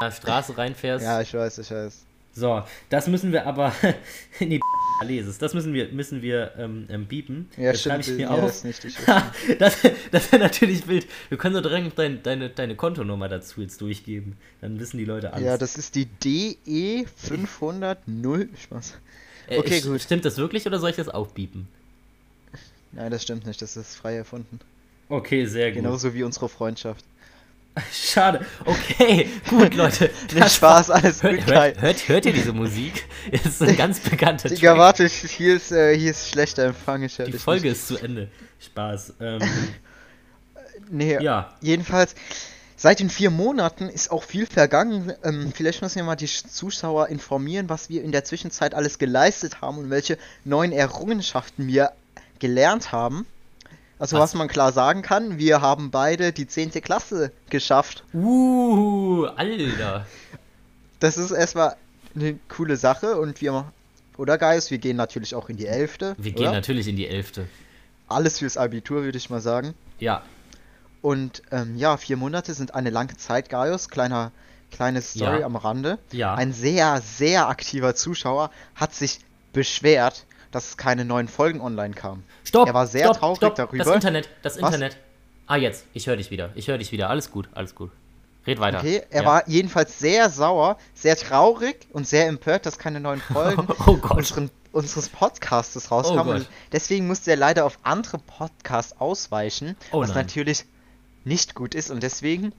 der 0.00 0.10
Straße 0.10 0.56
reinfährst. 0.56 1.04
Ja, 1.04 1.20
ich 1.20 1.32
weiß, 1.34 1.58
ich 1.58 1.70
weiß. 1.70 2.04
So, 2.34 2.62
das 2.88 3.08
müssen 3.08 3.32
wir 3.32 3.46
aber. 3.46 3.74
nee, 4.40 4.60
Leses. 5.04 5.38
Das 5.38 5.52
müssen 5.52 5.74
wir, 5.74 5.88
müssen 5.88 6.22
wir 6.22 6.52
ähm, 6.56 6.86
ähm, 6.88 7.06
biepen. 7.06 7.48
Ja, 7.56 7.72
das 7.72 7.80
stimmt. 7.80 8.06
ich 8.06 8.14
mir 8.14 8.20
ja, 8.22 8.30
auf. 8.30 8.48
ist 8.48 8.64
nicht 8.64 8.84
ich 8.84 8.96
das 9.58 9.76
das 10.10 10.32
wäre 10.32 10.42
natürlich 10.42 10.86
wild. 10.86 11.06
Du 11.28 11.36
kannst 11.36 11.56
doch 11.58 11.62
direkt 11.62 11.98
dein, 11.98 12.22
deine, 12.22 12.48
deine 12.48 12.76
Kontonummer 12.76 13.28
dazu 13.28 13.60
jetzt 13.60 13.80
durchgeben. 13.80 14.36
Dann 14.60 14.78
wissen 14.78 14.98
die 14.98 15.04
Leute 15.04 15.32
alles. 15.32 15.44
Ja, 15.44 15.58
das 15.58 15.76
ist 15.76 15.94
die 15.94 16.06
DE 16.06 17.04
500 17.16 17.98
Spaß. 18.62 18.94
Äh, 19.48 19.58
okay, 19.58 19.78
st- 19.78 19.88
gut. 19.88 20.00
Stimmt 20.00 20.24
das 20.24 20.38
wirklich 20.38 20.66
oder 20.66 20.78
soll 20.78 20.90
ich 20.90 20.96
das 20.96 21.08
aufbiepen? 21.08 21.68
Nein, 22.92 23.10
das 23.10 23.22
stimmt 23.22 23.46
nicht, 23.46 23.60
das 23.60 23.76
ist 23.76 23.96
frei 23.96 24.16
erfunden. 24.16 24.60
Okay, 25.08 25.46
sehr 25.46 25.72
gut. 25.72 25.82
Genauso 25.82 26.14
wie 26.14 26.22
unsere 26.22 26.48
Freundschaft. 26.48 27.04
Schade. 27.92 28.44
Okay, 28.64 29.28
gut, 29.48 29.74
Leute. 29.74 30.10
Nicht 30.34 30.52
Spaß, 30.52 30.90
alles 30.90 31.22
Hört, 31.22 31.38
gut, 31.38 31.46
hört, 31.54 31.80
hört, 31.80 32.08
hört 32.08 32.26
ihr 32.26 32.32
diese 32.32 32.52
Musik? 32.52 33.06
Es 33.30 33.46
ist 33.46 33.62
ein 33.62 33.76
ganz 33.76 34.00
bekannter 34.00 34.48
Digga, 34.50 34.70
Track. 34.72 34.78
warte, 34.78 35.06
hier 35.06 35.56
ist, 35.56 35.72
äh, 35.72 35.96
hier 35.98 36.10
ist 36.10 36.28
schlechter 36.28 36.64
Empfang. 36.64 37.02
Ich 37.02 37.16
Die 37.16 37.32
Folge 37.32 37.68
nicht. 37.68 37.78
ist 37.78 37.88
zu 37.88 37.96
Ende. 37.96 38.28
Spaß. 38.60 39.14
Ähm, 39.20 39.40
Nee, 40.90 41.18
ja. 41.22 41.54
jedenfalls, 41.62 42.14
seit 42.76 43.00
den 43.00 43.08
vier 43.08 43.30
Monaten 43.30 43.88
ist 43.88 44.10
auch 44.10 44.24
viel 44.24 44.44
vergangen. 44.46 45.12
Ähm, 45.24 45.52
vielleicht 45.54 45.80
müssen 45.80 45.96
wir 45.96 46.04
mal 46.04 46.16
die 46.16 46.26
Zuschauer 46.26 47.08
informieren, 47.08 47.70
was 47.70 47.88
wir 47.88 48.02
in 48.02 48.12
der 48.12 48.24
Zwischenzeit 48.24 48.74
alles 48.74 48.98
geleistet 48.98 49.62
haben 49.62 49.78
und 49.78 49.88
welche 49.90 50.18
neuen 50.44 50.72
Errungenschaften 50.72 51.66
wir 51.66 51.92
gelernt 52.40 52.92
haben. 52.92 53.26
Also, 54.02 54.16
Was? 54.16 54.30
was 54.30 54.34
man 54.34 54.48
klar 54.48 54.72
sagen 54.72 55.02
kann, 55.02 55.38
wir 55.38 55.60
haben 55.60 55.92
beide 55.92 56.32
die 56.32 56.48
10. 56.48 56.72
Klasse 56.82 57.30
geschafft. 57.50 58.02
Uh, 58.12 59.26
Alter. 59.36 60.08
Das 60.98 61.16
ist 61.16 61.30
erstmal 61.30 61.76
eine 62.16 62.36
coole 62.48 62.76
Sache 62.76 63.16
und 63.20 63.40
wir, 63.40 63.64
oder 64.16 64.38
Guys, 64.38 64.72
wir 64.72 64.78
gehen 64.78 64.96
natürlich 64.96 65.36
auch 65.36 65.48
in 65.48 65.56
die 65.56 65.68
11. 65.68 65.98
Wir 66.18 66.32
gehen 66.32 66.42
oder? 66.48 66.50
natürlich 66.50 66.88
in 66.88 66.96
die 66.96 67.06
Elfte. 67.06 67.46
Alles 68.08 68.40
fürs 68.40 68.56
Abitur, 68.56 69.04
würde 69.04 69.18
ich 69.18 69.30
mal 69.30 69.40
sagen. 69.40 69.72
Ja. 70.00 70.22
Und 71.00 71.42
ähm, 71.52 71.76
ja, 71.76 71.96
vier 71.96 72.16
Monate 72.16 72.54
sind 72.54 72.74
eine 72.74 72.90
lange 72.90 73.16
Zeit, 73.16 73.50
Gaius. 73.50 73.88
Kleiner, 73.88 74.32
kleine 74.72 75.00
Story 75.00 75.42
Ja. 75.42 75.46
am 75.46 75.54
Rande. 75.54 76.00
Ja. 76.10 76.34
Ein 76.34 76.52
sehr, 76.52 77.00
sehr 77.02 77.46
aktiver 77.48 77.94
Zuschauer 77.94 78.50
hat 78.74 78.96
sich 78.96 79.20
beschwert, 79.52 80.26
dass 80.52 80.68
es 80.68 80.76
keine 80.76 81.04
neuen 81.04 81.26
Folgen 81.28 81.60
online 81.60 81.94
kamen. 81.94 82.22
Stopp! 82.44 82.68
Er 82.68 82.74
war 82.74 82.86
sehr 82.86 83.06
stopp, 83.06 83.18
traurig 83.18 83.36
stopp. 83.38 83.54
darüber. 83.56 83.84
Das 83.84 83.94
Internet, 83.94 84.28
das 84.42 84.60
Was? 84.62 84.66
Internet. 84.74 84.96
Ah, 85.46 85.56
jetzt. 85.56 85.84
Ich 85.92 86.06
höre 86.06 86.16
dich 86.16 86.30
wieder. 86.30 86.50
Ich 86.54 86.68
höre 86.68 86.78
dich 86.78 86.92
wieder. 86.92 87.10
Alles 87.10 87.30
gut, 87.30 87.48
alles 87.54 87.74
gut. 87.74 87.90
Red 88.46 88.58
weiter. 88.60 88.78
Okay, 88.78 89.02
er 89.10 89.22
Ja. 89.22 89.28
war 89.28 89.48
jedenfalls 89.48 89.98
sehr 89.98 90.28
sauer, 90.30 90.76
sehr 90.94 91.16
traurig 91.16 91.86
und 91.92 92.06
sehr 92.06 92.26
empört, 92.28 92.66
dass 92.66 92.78
keine 92.78 93.00
neuen 93.00 93.20
Folgen 93.20 93.66
Oh 93.86 93.98
unseren, 94.10 94.50
unseres 94.72 95.08
Podcasts 95.08 95.90
rauskamen. 95.90 96.20
Oh 96.20 96.24
Gott. 96.24 96.36
und 96.36 96.48
deswegen 96.72 97.06
musste 97.06 97.30
er 97.30 97.36
leider 97.36 97.64
auf 97.64 97.78
andere 97.82 98.18
Podcasts 98.18 99.00
ausweichen, 99.00 99.76
Oh 99.92 100.00
was 100.00 100.08
nein. 100.08 100.18
natürlich 100.26 100.64
nicht 101.24 101.54
gut 101.54 101.74
ist. 101.74 101.90
Und 101.90 102.02
deswegen 102.02 102.52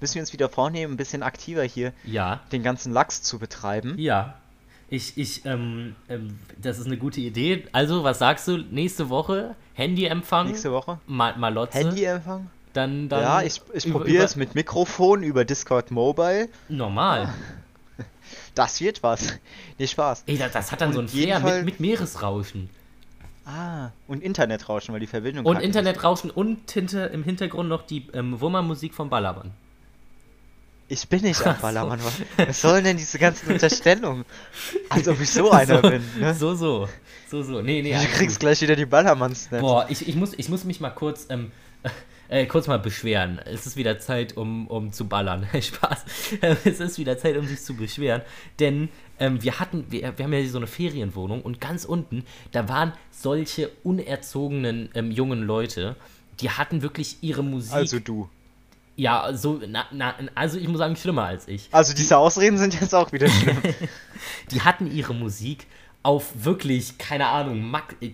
müssen 0.00 0.14
wir 0.14 0.22
uns 0.22 0.32
wieder 0.32 0.48
vornehmen, 0.48 0.94
ein 0.94 0.96
bisschen 0.96 1.22
aktiver 1.22 1.62
hier 1.64 1.92
Ja. 2.04 2.40
den 2.52 2.62
ganzen 2.62 2.92
Lachs 2.92 3.22
zu 3.22 3.38
betreiben. 3.38 3.94
Ja. 3.98 4.36
Ich, 4.88 5.18
ich, 5.18 5.44
ähm, 5.44 5.96
ähm, 6.08 6.38
das 6.60 6.78
ist 6.78 6.86
eine 6.86 6.96
gute 6.96 7.20
Idee. 7.20 7.64
Also, 7.72 8.04
was 8.04 8.20
sagst 8.20 8.46
du? 8.46 8.58
Nächste 8.58 9.08
Woche 9.08 9.56
Handyempfang, 9.74 10.48
Nächste 10.48 10.72
Woche. 10.72 11.00
Ma 11.06 11.36
Malotze. 11.36 11.78
Handyempfang? 11.78 12.48
Dann, 12.72 13.08
dann. 13.08 13.22
Ja, 13.22 13.42
ich, 13.42 13.60
ich 13.72 13.90
probiere 13.90 14.24
es 14.24 14.36
mit 14.36 14.54
Mikrofon 14.54 15.22
über 15.22 15.44
Discord 15.44 15.90
Mobile. 15.90 16.48
Normal. 16.68 17.32
Das 18.54 18.80
wird 18.80 19.02
was. 19.02 19.38
Nee, 19.78 19.86
Spaß. 19.86 20.24
Ey, 20.26 20.38
das, 20.38 20.50
das 20.52 20.72
hat 20.72 20.80
dann 20.80 20.88
Und 20.88 20.94
so 20.94 21.00
ein 21.00 21.08
Flair 21.08 21.40
mit, 21.40 21.64
mit 21.66 21.80
Meeresrauschen. 21.80 22.70
Ah, 23.44 23.90
und 24.08 24.22
Internetrauschen, 24.22 24.94
weil 24.94 25.00
die 25.00 25.06
Verbindung 25.06 25.44
Und. 25.44 25.60
Internetrauschen 25.60 26.30
und 26.30 26.70
hinter, 26.70 27.10
im 27.10 27.22
Hintergrund 27.22 27.68
noch 27.68 27.82
die 27.82 28.06
ähm, 28.14 28.40
Wummermusik 28.40 28.94
vom 28.94 29.10
Ballermann. 29.10 29.52
Ich 30.88 31.08
bin 31.08 31.22
nicht 31.22 31.40
Ach 31.42 31.46
am 31.46 31.56
so. 31.56 31.62
Ballermann. 31.62 32.00
Was, 32.36 32.60
sollen 32.60 32.84
denn 32.84 32.96
diese 32.96 33.18
ganzen 33.18 33.50
Unterstellungen? 33.50 34.24
Als 34.88 35.08
ob 35.08 35.20
ich 35.20 35.30
so 35.30 35.50
einer 35.52 35.82
so, 35.82 35.90
bin, 35.90 36.02
ne? 36.20 36.34
So, 36.34 36.54
so. 36.54 36.88
So, 37.28 37.42
so. 37.42 37.60
Nee, 37.60 37.82
nee. 37.82 37.92
Du 37.92 38.04
kriegst 38.16 38.36
gut. 38.36 38.40
gleich 38.40 38.60
wieder 38.60 38.76
die 38.76 38.86
Ballermann-Snaps. 38.86 39.60
Boah, 39.60 39.86
ich, 39.88 40.06
ich, 40.06 40.14
muss, 40.14 40.32
ich 40.36 40.48
muss 40.48 40.64
mich 40.64 40.78
mal 40.80 40.90
kurz, 40.90 41.26
ähm, 41.28 41.50
äh, 42.28 42.46
kurz 42.46 42.68
mal 42.68 42.78
beschweren. 42.78 43.40
Es 43.44 43.66
ist 43.66 43.76
wieder 43.76 43.98
Zeit, 43.98 44.36
um, 44.36 44.68
um 44.68 44.92
zu 44.92 45.08
ballern. 45.08 45.48
Spaß. 45.60 46.04
Ähm, 46.42 46.56
es 46.64 46.78
ist 46.78 46.98
wieder 46.98 47.18
Zeit, 47.18 47.36
um 47.36 47.46
sich 47.46 47.62
zu 47.62 47.74
beschweren. 47.74 48.22
Denn 48.60 48.88
ähm, 49.18 49.42
wir 49.42 49.58
hatten, 49.58 49.86
wir, 49.90 50.16
wir 50.16 50.24
haben 50.24 50.32
ja 50.32 50.38
hier 50.38 50.50
so 50.50 50.58
eine 50.58 50.68
Ferienwohnung 50.68 51.42
und 51.42 51.60
ganz 51.60 51.84
unten, 51.84 52.24
da 52.52 52.68
waren 52.68 52.92
solche 53.10 53.70
unerzogenen 53.82 54.90
ähm, 54.94 55.10
jungen 55.10 55.42
Leute, 55.42 55.96
die 56.40 56.50
hatten 56.50 56.82
wirklich 56.82 57.16
ihre 57.22 57.42
Musik. 57.42 57.72
Also 57.72 57.98
du. 57.98 58.28
Ja, 58.96 59.32
so, 59.34 59.60
na, 59.66 59.84
na, 59.92 60.14
also 60.34 60.58
ich 60.58 60.66
muss 60.68 60.78
sagen, 60.78 60.96
schlimmer 60.96 61.24
als 61.24 61.46
ich. 61.48 61.68
Also 61.72 61.94
diese 61.94 62.16
Ausreden 62.16 62.58
sind 62.58 62.78
jetzt 62.80 62.94
auch 62.94 63.12
wieder 63.12 63.28
schlimm. 63.28 63.58
Die 64.50 64.62
hatten 64.62 64.90
ihre 64.90 65.14
Musik 65.14 65.66
auf 66.02 66.30
wirklich, 66.34 66.98
keine 66.98 67.26
Ahnung, 67.28 67.74
äh, 68.00 68.12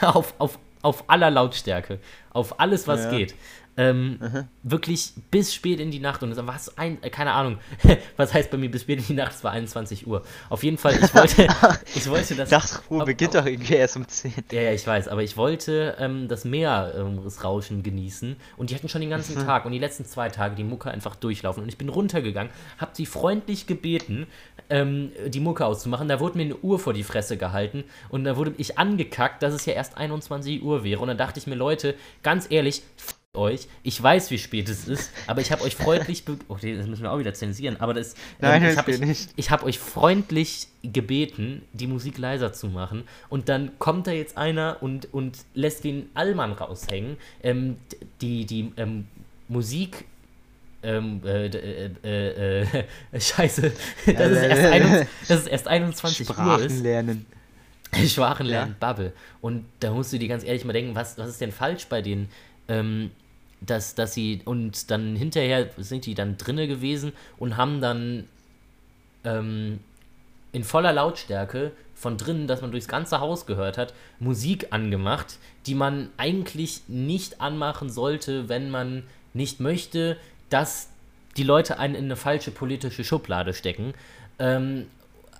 auf, 0.00 0.34
auf, 0.38 0.58
auf 0.80 1.04
aller 1.10 1.30
Lautstärke. 1.30 1.98
Auf 2.30 2.60
alles, 2.60 2.86
was 2.88 3.04
Ja. 3.04 3.10
geht. 3.10 3.34
Ähm, 3.76 4.18
Wirklich 4.62 5.12
bis 5.30 5.54
spät 5.54 5.80
in 5.80 5.90
die 5.90 5.98
Nacht. 5.98 6.22
Und 6.22 6.30
es 6.32 6.36
war 6.38 6.60
ein, 6.76 7.02
äh, 7.02 7.08
keine 7.10 7.32
Ahnung, 7.32 7.58
was 8.16 8.34
heißt 8.34 8.50
bei 8.50 8.58
mir 8.58 8.70
bis 8.70 8.82
spät 8.82 8.98
in 8.98 9.06
die 9.06 9.14
Nacht? 9.14 9.32
Es 9.32 9.42
war 9.44 9.52
21 9.52 10.06
Uhr. 10.06 10.22
Auf 10.50 10.62
jeden 10.62 10.76
Fall, 10.78 10.94
ich 11.02 11.14
wollte, 11.14 11.46
ich 11.94 12.08
wollte 12.08 12.34
das. 12.34 12.50
Dachruhe 12.50 13.00
Ab- 13.00 13.06
beginnt 13.06 13.34
doch 13.34 13.46
irgendwie 13.46 13.74
erst 13.74 13.96
um 13.96 14.06
10. 14.06 14.32
Ja, 14.52 14.60
ja, 14.60 14.72
ich 14.72 14.86
weiß, 14.86 15.08
aber 15.08 15.22
ich 15.22 15.36
wollte 15.36 15.96
ähm, 15.98 16.28
das 16.28 16.44
Meeresrauschen 16.44 17.82
genießen 17.82 18.36
und 18.56 18.70
die 18.70 18.74
hatten 18.74 18.88
schon 18.88 19.00
den 19.00 19.10
ganzen 19.10 19.36
Tag 19.44 19.64
und 19.64 19.72
die 19.72 19.78
letzten 19.78 20.04
zwei 20.04 20.28
Tage 20.28 20.54
die 20.54 20.64
Mucke 20.64 20.90
einfach 20.90 21.16
durchlaufen 21.16 21.62
und 21.62 21.68
ich 21.68 21.78
bin 21.78 21.88
runtergegangen, 21.88 22.52
hab 22.78 22.94
sie 22.96 23.06
freundlich 23.06 23.66
gebeten, 23.66 24.26
ähm, 24.70 25.12
die 25.28 25.40
Mucke 25.40 25.64
auszumachen. 25.64 26.08
Da 26.08 26.20
wurde 26.20 26.36
mir 26.36 26.44
eine 26.44 26.56
Uhr 26.56 26.78
vor 26.78 26.92
die 26.92 27.02
Fresse 27.04 27.36
gehalten 27.36 27.84
und 28.10 28.24
da 28.24 28.36
wurde 28.36 28.54
ich 28.58 28.78
angekackt, 28.78 29.42
dass 29.42 29.54
es 29.54 29.66
ja 29.66 29.72
erst 29.74 29.96
21 29.96 30.62
Uhr 30.62 30.84
wäre 30.84 31.00
und 31.00 31.08
dann 31.08 31.18
dachte 31.18 31.38
ich 31.38 31.46
mir, 31.46 31.54
Leute, 31.54 31.94
ganz 32.22 32.46
ehrlich, 32.50 32.82
euch. 33.34 33.66
Ich 33.82 34.02
weiß, 34.02 34.30
wie 34.30 34.36
spät 34.36 34.68
es 34.68 34.86
ist, 34.86 35.10
aber 35.26 35.40
ich 35.40 35.50
habe 35.52 35.62
euch 35.62 35.74
freundlich. 35.74 36.24
Oh, 36.48 36.56
das 36.56 36.86
müssen 36.86 37.02
wir 37.02 37.10
auch 37.10 37.18
wieder 37.18 37.32
zensieren. 37.32 37.80
Aber 37.80 37.94
das. 37.94 38.14
Nein, 38.40 38.62
ähm, 38.62 38.70
ich 38.70 38.76
habe 38.76 38.98
nicht. 38.98 39.30
ich 39.36 39.50
hab 39.50 39.62
euch 39.64 39.78
freundlich 39.78 40.68
gebeten, 40.82 41.62
die 41.72 41.86
Musik 41.86 42.18
leiser 42.18 42.52
zu 42.52 42.68
machen. 42.68 43.04
Und 43.30 43.48
dann 43.48 43.78
kommt 43.78 44.06
da 44.06 44.10
jetzt 44.10 44.36
einer 44.36 44.76
und, 44.82 45.14
und 45.14 45.38
lässt 45.54 45.84
den 45.84 46.10
Allmann 46.12 46.52
raushängen. 46.52 47.16
Ähm, 47.42 47.76
die 48.20 48.44
die 48.44 48.70
ähm, 48.76 49.06
Musik. 49.48 50.04
Ähm, 50.82 51.22
äh, 51.24 51.46
äh, 51.46 51.90
äh, 52.04 52.60
äh, 52.62 52.66
Scheiße, 53.20 53.72
das 54.06 54.30
ist, 54.30 54.42
erst 54.42 54.64
21, 54.64 55.08
das 55.28 55.40
ist 55.40 55.46
erst 55.46 55.68
21 55.68 56.28
Uhr 56.28 56.34
Sprachen 56.34 56.64
ist. 56.64 56.82
lernen. 56.82 57.26
Sprachen 58.08 58.46
Ja. 58.46 58.52
lernen, 58.52 58.76
Bubble. 58.80 59.12
Und 59.40 59.64
da 59.80 59.92
musst 59.92 60.12
du 60.12 60.18
dir 60.18 60.28
ganz 60.28 60.42
ehrlich 60.44 60.64
mal 60.64 60.72
denken, 60.72 60.94
was, 60.96 61.16
was 61.18 61.28
ist 61.30 61.40
denn 61.40 61.52
falsch 61.52 61.86
bei 61.86 62.02
denen? 62.02 62.28
Ähm, 62.66 63.12
dass, 63.64 63.94
dass 63.94 64.14
sie, 64.14 64.42
und 64.44 64.90
dann 64.90 65.16
hinterher 65.16 65.70
sind 65.76 66.06
die 66.06 66.14
dann 66.14 66.36
drinne 66.36 66.66
gewesen 66.68 67.12
und 67.38 67.56
haben 67.56 67.80
dann 67.80 68.28
ähm, 69.24 69.80
in 70.52 70.64
voller 70.64 70.92
Lautstärke 70.92 71.72
von 71.94 72.18
drinnen, 72.18 72.46
dass 72.46 72.60
man 72.60 72.70
durchs 72.72 72.88
ganze 72.88 73.20
Haus 73.20 73.46
gehört 73.46 73.78
hat, 73.78 73.94
Musik 74.18 74.68
angemacht, 74.70 75.38
die 75.66 75.74
man 75.74 76.10
eigentlich 76.16 76.82
nicht 76.88 77.40
anmachen 77.40 77.90
sollte, 77.90 78.48
wenn 78.48 78.70
man 78.70 79.04
nicht 79.34 79.60
möchte, 79.60 80.16
dass 80.50 80.88
die 81.36 81.44
Leute 81.44 81.78
einen 81.78 81.94
in 81.94 82.04
eine 82.06 82.16
falsche 82.16 82.50
politische 82.50 83.04
Schublade 83.04 83.54
stecken. 83.54 83.94
Ähm, 84.38 84.86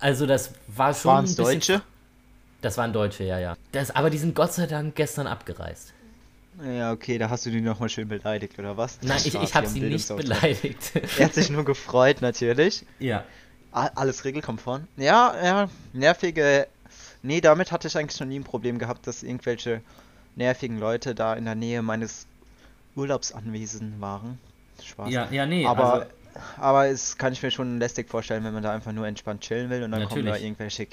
also 0.00 0.26
das 0.26 0.54
war 0.68 0.94
schon 0.94 1.10
Waren 1.10 1.24
es 1.24 1.36
Deutsche? 1.36 1.82
das 2.62 2.78
waren 2.78 2.92
Deutsche, 2.92 3.24
ja, 3.24 3.38
ja. 3.38 3.56
Das, 3.72 3.90
aber 3.90 4.08
die 4.08 4.18
sind 4.18 4.34
Gott 4.34 4.52
sei 4.52 4.66
Dank 4.66 4.94
gestern 4.94 5.26
abgereist. 5.26 5.92
Ja, 6.62 6.92
okay, 6.92 7.16
da 7.18 7.30
hast 7.30 7.46
du 7.46 7.50
die 7.50 7.60
nochmal 7.60 7.88
schön 7.88 8.08
beleidigt, 8.08 8.58
oder 8.58 8.76
was? 8.76 8.98
Nein, 9.02 9.20
ich, 9.24 9.34
ich 9.34 9.54
habe 9.54 9.66
sie 9.66 9.80
nicht 9.80 10.08
beleidigt. 10.14 10.92
Er 11.18 11.26
hat 11.26 11.34
sich 11.34 11.48
nur 11.50 11.64
gefreut, 11.64 12.20
natürlich. 12.20 12.84
ja. 12.98 13.24
A- 13.74 13.90
Alles 13.94 14.26
regelkonform. 14.26 14.86
Ja, 14.98 15.34
ja, 15.42 15.68
nervige. 15.94 16.66
Nee, 17.22 17.40
damit 17.40 17.72
hatte 17.72 17.88
ich 17.88 17.96
eigentlich 17.96 18.20
noch 18.20 18.26
nie 18.26 18.38
ein 18.38 18.44
Problem 18.44 18.78
gehabt, 18.78 19.06
dass 19.06 19.22
irgendwelche 19.22 19.80
nervigen 20.36 20.78
Leute 20.78 21.14
da 21.14 21.32
in 21.32 21.46
der 21.46 21.54
Nähe 21.54 21.80
meines 21.80 22.26
Urlaubsanwesens 22.96 23.98
waren. 23.98 24.38
Spaß. 24.84 25.10
Ja, 25.10 25.26
ja, 25.30 25.46
nee, 25.46 25.64
aber, 25.64 25.92
also, 25.94 26.06
aber 26.58 26.86
es 26.88 27.16
kann 27.16 27.32
ich 27.32 27.42
mir 27.42 27.50
schon 27.50 27.78
lästig 27.78 28.10
vorstellen, 28.10 28.44
wenn 28.44 28.52
man 28.52 28.62
da 28.62 28.72
einfach 28.74 28.92
nur 28.92 29.06
entspannt 29.06 29.40
chillen 29.40 29.70
will 29.70 29.84
und 29.84 29.90
dann 29.92 30.06
kommen 30.06 30.24
da 30.26 30.32
Natürlich. 30.32 30.44
irgendwelche, 30.48 30.86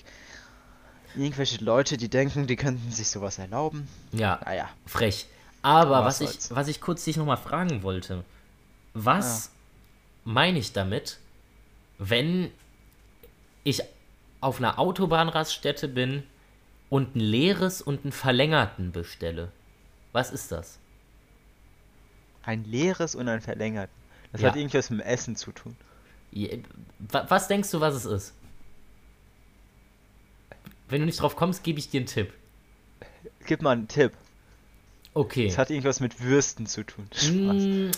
irgendwelche 1.15 1.63
Leute, 1.63 1.97
die 1.97 2.07
denken, 2.09 2.47
die 2.47 2.55
könnten 2.55 2.91
sich 2.91 3.09
sowas 3.09 3.39
erlauben. 3.39 3.87
ja, 4.13 4.39
Naja. 4.45 4.69
frech. 4.85 5.27
Aber 5.61 6.05
Was 6.05 6.21
was, 6.21 6.35
ich, 6.49 6.55
was 6.55 6.67
ich 6.67 6.81
kurz 6.81 7.03
dich 7.03 7.17
nochmal 7.17 7.37
fragen 7.37 7.83
wollte, 7.83 8.23
was 8.93 9.51
meine 10.23 10.59
ich 10.59 10.73
damit, 10.73 11.19
wenn 11.97 12.51
ich 13.63 13.81
auf 14.41 14.59
einer 14.59 14.79
Autobahnraststätte 14.79 15.87
bin 15.87 16.23
und 16.89 17.15
ein 17.15 17.19
leeres 17.19 17.81
und 17.81 18.03
einen 18.03 18.11
verlängerten 18.13 18.91
bestelle? 18.91 19.51
Was 20.13 20.31
ist 20.31 20.51
das? 20.51 20.79
Ein 22.43 22.63
leeres 22.63 23.15
und 23.15 23.27
ein 23.27 23.41
verlängerten. 23.41 23.93
Das 24.31 24.41
Ja. 24.41 24.49
hat 24.49 24.55
irgendwas 24.55 24.89
mit 24.89 25.01
dem 25.01 25.05
Essen 25.05 25.35
zu 25.35 25.51
tun. 25.51 25.75
Was 26.99 27.47
denkst 27.47 27.69
du, 27.71 27.81
was 27.81 27.95
es 27.95 28.05
ist? 28.05 28.33
Wenn 30.87 31.01
du 31.01 31.05
nicht 31.05 31.21
drauf 31.21 31.35
kommst, 31.35 31.63
gebe 31.63 31.79
ich 31.79 31.89
dir 31.89 31.99
einen 31.99 32.07
Tipp. 32.07 32.33
Gib 33.45 33.61
mal 33.61 33.71
einen 33.71 33.87
Tipp. 33.87 34.13
Okay. 35.19 35.47
Es 35.47 35.57
hat 35.57 35.69
irgendwas 35.69 35.99
mit 35.99 36.21
Würsten 36.23 36.65
zu 36.65 36.83
tun. 36.85 37.05
Mm, 37.29 37.91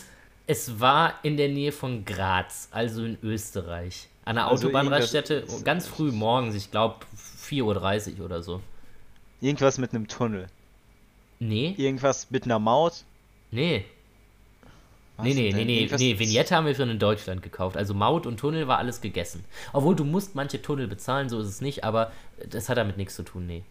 Es 0.48 0.80
war 0.80 1.14
in 1.22 1.38
der 1.38 1.50
Nähe 1.50 1.72
von 1.72 2.04
Graz, 2.04 2.68
also 2.72 3.06
in 3.06 3.16
Österreich. 3.22 4.08
An 4.26 4.36
der 4.38 4.48
Also 4.48 4.68
Autobahnraststätte, 4.68 5.46
ganz 5.64 5.86
früh 5.86 6.12
morgens, 6.12 6.56
ich 6.56 6.72
glaube 6.72 6.96
4.30 7.48 8.18
Uhr 8.20 8.26
oder 8.26 8.42
so. 8.42 8.60
Irgendwas 9.40 9.78
mit 9.78 9.94
einem 9.94 10.08
Tunnel. 10.08 10.48
Nee, 11.40 11.76
Irgendwas 11.78 12.32
mit 12.32 12.46
einer 12.46 12.58
Maut. 12.58 13.04
nee. 13.52 13.86
Was 15.18 15.26
Nee, 15.26 15.34
nee, 15.36 15.52
nee, 15.54 15.66
nee, 15.66 15.90
nee, 15.98 16.18
Vignette 16.18 16.56
haben 16.56 16.66
wir 16.66 16.74
schon 16.74 16.90
in 16.90 16.98
Deutschland 16.98 17.44
gekauft. 17.44 17.78
Also 17.78 17.94
Maut 17.94 18.26
und 18.26 18.40
Tunnel 18.40 18.68
war 18.68 18.80
alles 18.80 19.02
gegessen. 19.02 19.46
Obwohl 19.74 19.96
du 19.96 20.06
musst 20.06 20.34
manche 20.34 20.60
Tunnel 20.64 20.88
bezahlen, 20.88 21.30
so 21.30 21.40
ist 21.40 21.48
es 21.48 21.62
nicht, 21.62 21.84
aber 21.84 22.12
das 22.50 22.68
hat 22.70 22.78
damit 22.78 22.98
nichts 22.98 23.16
zu 23.16 23.22
tun, 23.24 23.46
nee. 23.46 23.64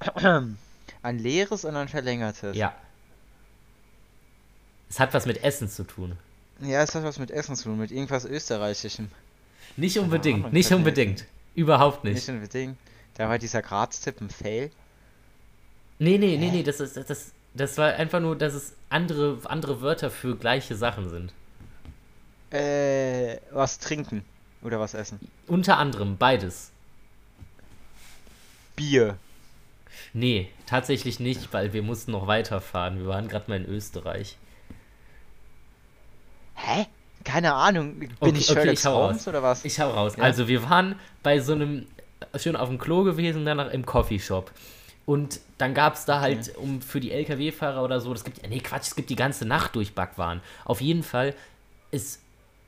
Ein 1.02 1.18
leeres 1.18 1.64
und 1.64 1.76
ein 1.76 1.88
verlängertes. 1.88 2.56
Ja. 2.56 2.74
Es 4.88 5.00
hat 5.00 5.14
was 5.14 5.26
mit 5.26 5.42
Essen 5.42 5.68
zu 5.68 5.84
tun. 5.84 6.16
Ja, 6.60 6.82
es 6.82 6.94
hat 6.94 7.04
was 7.04 7.18
mit 7.18 7.30
Essen 7.30 7.56
zu 7.56 7.64
tun, 7.64 7.78
mit 7.78 7.90
irgendwas 7.90 8.24
Österreichischem. 8.24 9.08
Nicht 9.76 9.98
unbedingt, 9.98 10.40
Ahnung, 10.40 10.52
nicht 10.52 10.72
unbedingt. 10.72 11.26
Überhaupt 11.54 12.04
nicht. 12.04 12.14
Nicht 12.14 12.28
unbedingt. 12.28 12.78
Da 13.14 13.28
war 13.28 13.38
dieser 13.38 13.62
Graz-Tipp 13.62 14.20
ein 14.20 14.30
Fail. 14.30 14.70
Nee, 15.98 16.18
nee, 16.18 16.36
nee, 16.36 16.50
nee, 16.50 16.62
das, 16.62 16.80
ist, 16.80 16.96
das, 16.96 17.32
das 17.54 17.78
war 17.78 17.94
einfach 17.94 18.20
nur, 18.20 18.36
dass 18.36 18.54
es 18.54 18.74
andere, 18.90 19.38
andere 19.44 19.80
Wörter 19.80 20.10
für 20.10 20.36
gleiche 20.36 20.76
Sachen 20.76 21.08
sind. 21.08 21.32
Äh, 22.50 23.38
was 23.50 23.78
trinken. 23.78 24.24
Oder 24.62 24.80
was 24.80 24.94
essen. 24.94 25.20
Unter 25.46 25.78
anderem 25.78 26.16
beides. 26.16 26.70
Bier. 28.74 29.18
Nee, 30.12 30.50
tatsächlich 30.66 31.20
nicht, 31.20 31.52
weil 31.52 31.72
wir 31.72 31.82
mussten 31.82 32.12
noch 32.12 32.26
weiterfahren. 32.26 32.98
Wir 32.98 33.06
waren 33.06 33.28
gerade 33.28 33.50
mal 33.50 33.56
in 33.56 33.66
Österreich. 33.66 34.36
Hä? 36.54 36.86
Keine 37.24 37.54
Ahnung. 37.54 37.98
Bin 37.98 38.10
Okay, 38.20 38.38
ich 38.38 38.50
okay, 38.50 38.76
Sherlock 38.76 38.84
hau 38.84 38.94
Holmes 39.02 39.18
raus. 39.18 39.28
oder 39.28 39.42
was? 39.42 39.64
Ich 39.64 39.80
hau 39.80 39.90
raus. 39.90 40.14
Ja. 40.16 40.22
Also, 40.22 40.48
wir 40.48 40.68
waren 40.68 40.98
bei 41.22 41.40
so 41.40 41.52
einem, 41.52 41.86
schön 42.36 42.56
auf 42.56 42.68
dem 42.68 42.78
Klo 42.78 43.02
gewesen, 43.04 43.44
danach 43.44 43.70
im 43.72 43.84
Coffeeshop. 43.84 44.52
Und 45.06 45.40
dann 45.58 45.74
gab 45.74 45.94
es 45.94 46.04
da 46.04 46.20
halt, 46.20 46.56
um 46.56 46.80
für 46.82 47.00
die 47.00 47.12
LKW-Fahrer 47.12 47.82
oder 47.82 48.00
so, 48.00 48.12
das 48.12 48.24
gibt, 48.24 48.48
nee, 48.48 48.58
Quatsch, 48.60 48.88
es 48.88 48.96
gibt 48.96 49.10
die 49.10 49.16
ganze 49.16 49.44
Nacht 49.44 49.74
durch 49.76 49.94
Backwaren. 49.94 50.40
Auf 50.64 50.80
jeden 50.80 51.02
Fall, 51.02 51.34
es 51.90 52.20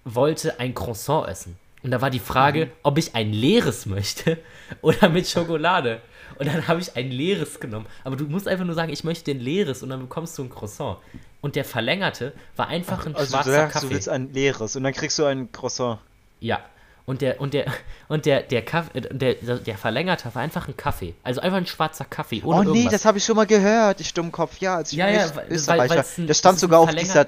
wollte 0.04 0.58
ein 0.60 0.74
Croissant 0.74 1.28
essen. 1.28 1.56
Und 1.82 1.90
da 1.92 2.00
war 2.00 2.10
die 2.10 2.18
Frage, 2.18 2.66
Mhm. 2.66 2.70
ob 2.82 2.98
ich 2.98 3.14
ein 3.14 3.32
leeres 3.32 3.86
möchte 3.86 4.38
oder 4.82 5.08
mit 5.08 5.28
Schokolade. 5.28 6.00
Und 6.38 6.46
dann 6.46 6.68
habe 6.68 6.80
ich 6.80 6.94
ein 6.96 7.10
leeres 7.10 7.58
genommen. 7.60 7.86
Aber 8.04 8.16
du 8.16 8.24
musst 8.26 8.46
einfach 8.48 8.64
nur 8.64 8.74
sagen, 8.74 8.92
ich 8.92 9.02
möchte 9.04 9.30
ein 9.30 9.40
leeres 9.40 9.82
und 9.82 9.90
dann 9.90 10.00
bekommst 10.00 10.36
du 10.38 10.42
ein 10.44 10.50
Croissant. 10.50 10.98
Und 11.40 11.56
der 11.56 11.64
verlängerte 11.64 12.32
war 12.56 12.68
einfach 12.68 13.06
ein 13.06 13.14
Also 13.14 13.26
du 13.26 13.30
schwarzer 13.32 13.50
sagst, 13.52 13.72
Kaffee. 13.74 13.86
du 13.88 13.94
willst 13.94 14.08
ein 14.08 14.32
leeres 14.32 14.76
und 14.76 14.82
dann 14.84 14.92
kriegst 14.92 15.18
du 15.18 15.24
ein 15.24 15.50
Croissant. 15.52 15.98
Ja. 16.40 16.60
Und 17.06 17.22
der, 17.22 17.40
und 17.40 17.54
der, 17.54 17.64
und 18.08 18.26
der, 18.26 18.42
der 18.42 18.62
Kaffee, 18.62 18.98
äh, 18.98 19.00
der, 19.16 19.34
der, 19.34 19.78
Verlängerte 19.78 20.28
war 20.34 20.42
einfach 20.42 20.68
ein 20.68 20.76
Kaffee. 20.76 21.14
Also 21.22 21.40
einfach 21.40 21.56
ein 21.56 21.66
schwarzer 21.66 22.04
Kaffee, 22.04 22.42
ohne 22.44 22.58
oh 22.60 22.62
nee, 22.64 22.80
irgendwas. 22.80 22.92
das 22.92 23.04
habe 23.06 23.16
ich 23.16 23.24
schon 23.24 23.34
mal 23.36 23.46
gehört, 23.46 24.00
ich 24.02 24.12
Dummkopf. 24.12 24.58
Ja, 24.58 24.76
als 24.76 24.92
ich 24.92 24.98
Ja, 24.98 25.08
ja, 25.08 25.24
Öst- 25.48 25.66
weil- 25.68 25.88
Das 26.26 26.38
stand 26.38 26.58
sogar 26.58 26.80
auf 26.80 26.94
dieser, 26.94 27.26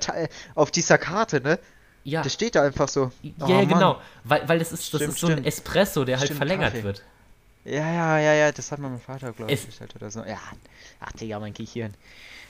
auf 0.55 0.71
dieser 0.71 0.99
Karte, 0.99 1.41
ne? 1.41 1.59
Ja, 2.05 2.23
Das 2.23 2.33
steht 2.33 2.55
da 2.55 2.63
einfach 2.63 2.89
so. 2.89 3.13
ja, 3.23 3.33
Oh, 3.41 3.49
ja, 3.49 3.65
genau. 3.65 4.01
Weil, 4.25 4.49
weil 4.49 4.59
das 4.59 4.73
ist, 4.73 4.93
das 4.95 5.01
Stimmt, 5.01 5.15
ist 5.15 5.21
so 5.21 5.27
ein. 5.29 5.45
Espresso, 5.45 6.05
der 6.05 6.17
halt 6.19 6.27
Stimmt, 6.27 6.39
verlängert 6.39 6.73
Kaffee. 6.73 6.85
wird. 6.85 7.03
Ja, 7.65 7.93
ja, 7.93 8.19
ja, 8.19 8.33
ja, 8.35 8.53
das 8.53 8.73
hat 8.73 8.79
mein 8.79 8.99
Vater, 8.99 9.33
glaube 9.33 9.53
ich, 9.53 9.61
halt 9.81 9.95
oder 9.95 10.11
so. 10.11 10.21
Ja, 10.25 10.39
ach 11.01 11.13
Digga, 11.13 11.39
mein 11.39 11.53
Gehirn. 11.53 11.93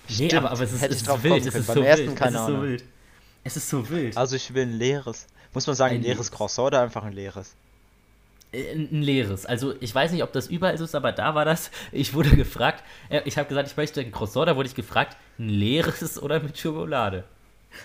Nee, 0.08 0.14
Stimmt, 0.14 0.34
aber, 0.34 0.52
aber 0.52 0.62
es 0.62 0.72
ist, 0.72 0.82
es 0.84 1.02
ist 1.02 1.22
wild, 1.24 1.46
es 1.46 1.54
ist 1.54 1.66
so 1.66 1.74
wild, 1.76 1.86
es 1.98 2.32
ist 2.32 2.46
so 2.46 2.62
wild. 2.62 2.84
Es 3.42 3.56
ist 3.56 3.68
so 3.70 3.90
wild. 3.90 4.16
Also 4.16 4.36
ich 4.36 4.54
will 4.54 4.62
ein 4.66 4.72
leeres. 4.78 5.26
Muss 5.52 5.66
man 5.66 5.74
sagen, 5.74 5.94
ein 5.94 6.00
Ein 6.00 6.04
leeres. 6.04 6.30
Croissant 6.30 6.66
oder 6.68 6.82
einfach 6.82 7.02
ein 7.04 7.12
leeres? 7.12 7.54
Äh, 8.52 8.72
Ein 8.74 9.02
leeres. 9.02 9.46
Also 9.46 9.74
ich 9.80 9.94
weiß 9.94 10.12
nicht, 10.12 10.22
ob 10.22 10.32
das 10.32 10.46
überall 10.48 10.76
so 10.78 10.84
ist, 10.84 10.94
aber 10.94 11.12
da 11.12 11.34
war 11.34 11.44
das. 11.44 11.70
Ich 11.92 12.14
wurde 12.14 12.30
gefragt, 12.30 12.84
äh, 13.08 13.22
ich 13.24 13.36
habe 13.38 13.48
gesagt, 13.48 13.68
ich 13.68 13.76
möchte 13.76 14.00
ein 14.00 14.12
Croissant, 14.12 14.48
da 14.48 14.56
wurde 14.56 14.68
ich 14.68 14.74
gefragt, 14.74 15.16
ein 15.38 15.48
leeres 15.48 16.20
oder 16.22 16.40
mit 16.40 16.56
Schokolade. 16.58 17.24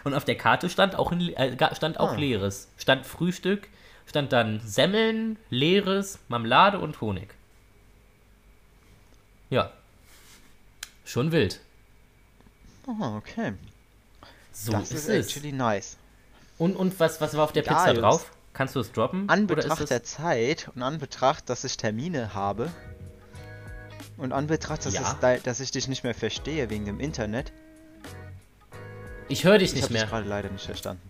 Und 0.04 0.13
auf 0.13 0.26
der 0.26 0.36
Karte 0.36 0.69
stand 0.69 0.95
auch, 0.95 1.12
ein, 1.12 1.19
le- 1.19 1.36
äh, 1.36 1.76
stand 1.76 2.00
auch 2.00 2.13
Ah. 2.13 2.15
leeres. 2.15 2.67
Stand 2.78 3.06
Frühstück, 3.06 3.67
stand 4.08 4.32
dann 4.34 4.60
Semmeln, 4.65 5.38
leeres, 5.50 6.19
Marmelade 6.28 6.80
und 6.80 7.02
Honig. 7.02 7.30
Ja. 9.50 9.71
Schon 11.06 11.32
wild. 11.32 11.60
Oh, 12.88 13.15
okay. 13.17 13.54
So 14.52 14.71
das 14.71 14.91
ist 14.91 15.08
ist 15.08 15.10
es. 15.10 15.28
actually 15.28 15.52
nice. 15.52 15.98
Und, 16.58 16.76
und 16.76 17.00
was, 17.00 17.19
was 17.21 17.36
war 17.36 17.43
auf 17.43 17.52
der 17.52 17.63
Ja, 17.63 17.74
Pizza 17.74 17.88
Jungs. 17.89 18.00
drauf? 18.00 18.32
Kannst 18.54 18.76
du 18.76 18.80
es 18.80 18.91
droppen? 18.91 19.28
An 19.30 19.45
Oder 19.45 19.58
ist 19.58 19.63
Betracht 19.69 19.89
der 19.89 20.04
Zeit 20.04 20.69
und 20.74 20.82
an 20.82 20.98
Betracht, 20.98 21.50
dass 21.50 21.63
ich 21.65 21.76
Termine 21.78 22.34
habe 22.34 22.71
und 24.17 24.32
an 24.32 24.48
Betracht, 24.48 24.86
dass, 24.86 24.93
Ja. 24.93 25.02
es 25.02 25.19
da, 25.19 25.36
dass 25.38 25.60
ich 25.60 25.71
dich 25.71 25.88
nicht 25.89 26.04
mehr 26.06 26.15
verstehe 26.15 26.69
wegen 26.69 26.86
dem 26.86 27.00
Internet, 27.02 27.52
Ich 29.27 29.43
höre 29.43 29.57
dich 29.57 29.69
ich 29.69 29.75
nicht 29.75 29.83
habe 29.85 29.93
dich 29.93 30.01
mehr. 30.01 30.09
gerade 30.09 30.27
leider 30.29 30.49
nicht 30.49 30.65
verstanden. 30.65 31.01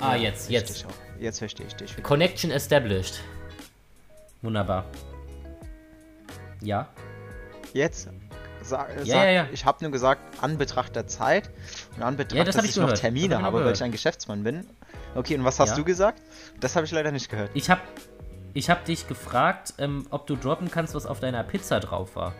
Ah, 0.00 0.14
Ja, 0.16 0.22
jetzt, 0.24 0.46
ich 0.46 0.52
jetzt. 0.52 0.86
Jetzt 1.18 1.38
verstehe 1.38 1.66
ich 1.66 1.74
dich. 1.74 2.02
Connection 2.02 2.50
established. 2.50 3.20
Wunderbar. 4.42 4.84
Ja. 6.60 6.88
Jetzt 7.72 8.08
sag, 8.62 8.88
Ja, 8.90 9.04
sag, 9.04 9.06
ja, 9.06 9.30
ja. 9.30 9.48
ich 9.52 9.64
habe 9.64 9.82
nur 9.82 9.90
gesagt, 9.92 10.20
an 10.42 10.58
Betracht 10.58 10.94
der 10.96 11.06
Zeit 11.06 11.50
und 11.96 12.02
an 12.02 12.16
Betracht, 12.16 12.36
Ja, 12.38 12.44
das 12.44 12.56
dass 12.56 12.64
ich, 12.64 12.72
ich 12.72 12.76
noch. 12.76 12.90
Das 12.90 13.00
Termine 13.00 13.36
ich 13.36 13.40
habe, 13.40 13.64
weil 13.64 13.72
ich 13.72 13.82
ein 13.82 13.92
Geschäftsmann 13.92 14.42
bin. 14.44 14.66
Okay, 15.14 15.36
und 15.38 15.44
was 15.44 15.58
hast 15.58 15.78
du 15.78 15.84
gesagt? 15.84 16.20
Das 16.60 16.76
habe 16.76 16.84
ich 16.84 16.92
leider 16.92 17.10
nicht 17.12 17.30
gehört. 17.30 17.50
Ich 17.54 17.70
hab, 17.70 17.80
ich 18.52 18.68
hab 18.68 18.84
dich 18.84 19.08
gefragt, 19.08 19.72
ähm, 19.78 20.06
ob 20.10 20.26
du 20.26 20.36
droppen 20.36 20.70
kannst, 20.70 20.94
was 20.94 21.06
auf 21.06 21.20
deiner 21.20 21.42
Pizza 21.42 21.80
drauf 21.80 22.14
war. 22.16 22.34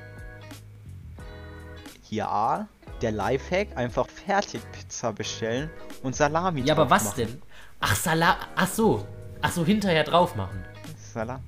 Ja, 2.11 2.69
der 3.03 3.13
Lifehack, 3.13 3.69
einfach 3.77 4.07
Fertigpizza 4.09 5.13
bestellen 5.13 5.71
und 6.03 6.17
Salami 6.17 6.63
Ja, 6.63 6.75
aber 6.75 6.91
was 6.91 7.05
machen. 7.05 7.15
denn? 7.19 7.43
Ach, 7.81 7.95
Salat. 7.95 8.37
Ach 8.57 8.69
so. 8.69 9.07
Ach 9.43 9.53
so, 9.53 9.65
hinterher 9.65 10.05
drauf 10.05 10.35
machen. 10.35 10.65
Salam. 11.13 11.41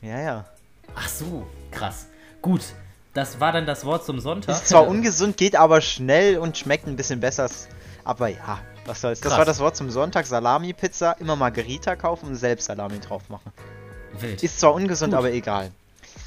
Ja, 0.00 0.20
ja. 0.20 0.44
Ach 0.94 1.08
so, 1.08 1.46
krass. 1.70 2.06
Gut, 2.42 2.62
das 3.14 3.40
war 3.40 3.52
dann 3.52 3.66
das 3.66 3.84
Wort 3.84 4.04
zum 4.04 4.20
Sonntag. 4.20 4.54
Ist 4.54 4.68
zwar 4.68 4.86
ungesund, 4.86 5.36
geht 5.36 5.56
aber 5.56 5.80
schnell 5.80 6.38
und 6.38 6.56
schmeckt 6.58 6.86
ein 6.86 6.96
bisschen 6.96 7.20
besser. 7.20 7.48
Aber 8.04 8.28
ja, 8.28 8.58
was 8.84 9.00
soll's. 9.00 9.20
Das 9.20 9.30
Krass. 9.30 9.38
war 9.38 9.44
das 9.44 9.60
Wort 9.60 9.76
zum 9.76 9.90
Sonntag. 9.90 10.26
Salami-Pizza, 10.26 11.12
immer 11.20 11.36
Margarita 11.36 11.96
kaufen 11.96 12.26
und 12.28 12.36
selbst 12.36 12.66
Salami 12.66 13.00
drauf 13.00 13.28
machen. 13.28 13.52
Wild. 14.18 14.42
Ist 14.42 14.60
zwar 14.60 14.74
ungesund, 14.74 15.12
Gut. 15.12 15.18
aber 15.18 15.32
egal. 15.32 15.70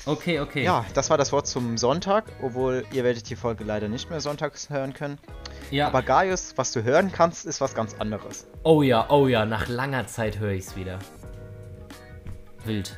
Okay, 0.08 0.40
okay. 0.40 0.64
Ja, 0.64 0.86
das 0.94 1.10
war 1.10 1.18
das 1.18 1.34
Wort 1.34 1.48
zum 1.48 1.78
Sonntag, 1.78 2.24
obwohl 2.42 2.86
ihr 2.94 3.04
werdet 3.04 3.30
die 3.30 3.36
Folge 3.36 3.66
leider 3.66 3.90
nicht 3.90 4.10
mehr 4.10 4.22
sonntags 4.22 4.70
hören 4.70 4.94
können. 4.94 5.20
ja. 5.70 5.88
Aber 5.88 6.02
Gaius, 6.02 6.54
was 6.56 6.72
du 6.72 6.82
hören 6.84 7.12
kannst, 7.12 7.46
ist 7.46 7.60
was 7.60 7.76
ganz 7.76 7.94
anderes. 8.00 8.48
oh 8.64 8.82
ja, 8.82 9.10
oh 9.10 9.28
ja, 9.28 9.46
nach 9.46 9.68
langer 9.68 10.08
Zeit 10.08 10.40
höre 10.40 10.54
ich's 10.54 10.78
wieder. 10.78 11.00
Wild. 12.64 12.98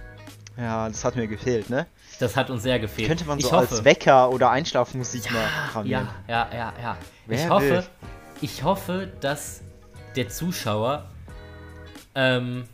Ja, 0.56 0.88
das 0.88 1.04
hat 1.04 1.16
mir 1.16 1.28
gefehlt, 1.28 1.72
ne? 1.72 1.88
Das 2.20 2.36
hat 2.36 2.52
uns 2.52 2.62
sehr 2.62 2.80
gefehlt. 2.80 3.08
Könnte 3.08 3.26
man 3.26 3.40
ich 3.40 3.46
so 3.46 3.56
als 3.56 3.84
Wecker 3.84 4.30
oder 4.30 4.52
Einschlafmusik 4.52 5.32
mal 5.32 5.48
programmieren. 5.72 6.10
Ja, 6.28 6.48
ja, 6.52 6.58
ja, 6.58 6.74
ja. 6.80 6.98
Wer 7.26 7.44
ich 7.44 7.50
hoffe, 7.50 7.70
will? 7.70 7.84
ich 8.42 8.64
hoffe, 8.64 9.12
dass 9.20 9.62
der 10.16 10.30
Zuschauer 10.30 11.06
ähm, 12.14 12.66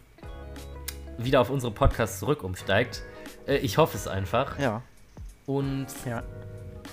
wieder 1.18 1.40
auf 1.40 1.50
unsere 1.50 1.72
Podcasts 1.72 2.20
zurück 2.20 2.44
umsteigt. 2.44 3.04
Äh, 3.48 3.58
ich 3.58 3.78
hoffe 3.78 3.98
es 3.98 4.08
einfach. 4.08 4.58
Ja. 4.60 4.82
Und 5.46 5.88
ja. 6.06 6.24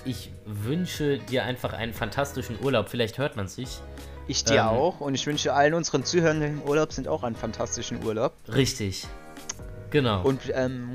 ich 0.05 0.31
wünsche 0.45 1.17
dir 1.19 1.43
einfach 1.43 1.73
einen 1.73 1.93
fantastischen 1.93 2.57
Urlaub. 2.63 2.89
Vielleicht 2.89 3.17
hört 3.17 3.35
man 3.35 3.47
sich. 3.47 3.79
Ich 4.27 4.43
dir 4.45 4.61
Ähm. 4.61 4.67
auch 4.67 4.99
und 5.01 5.15
ich 5.15 5.25
wünsche 5.27 5.53
allen 5.53 5.73
unseren 5.73 6.05
Zuhörenden 6.05 6.59
im 6.59 6.61
Urlaub 6.61 6.93
sind 6.93 7.07
auch 7.07 7.23
einen 7.23 7.35
fantastischen 7.35 8.03
Urlaub. 8.05 8.33
Richtig. 8.47 9.05
Genau. 9.89 10.21
Und 10.21 10.39
ähm, 10.53 10.91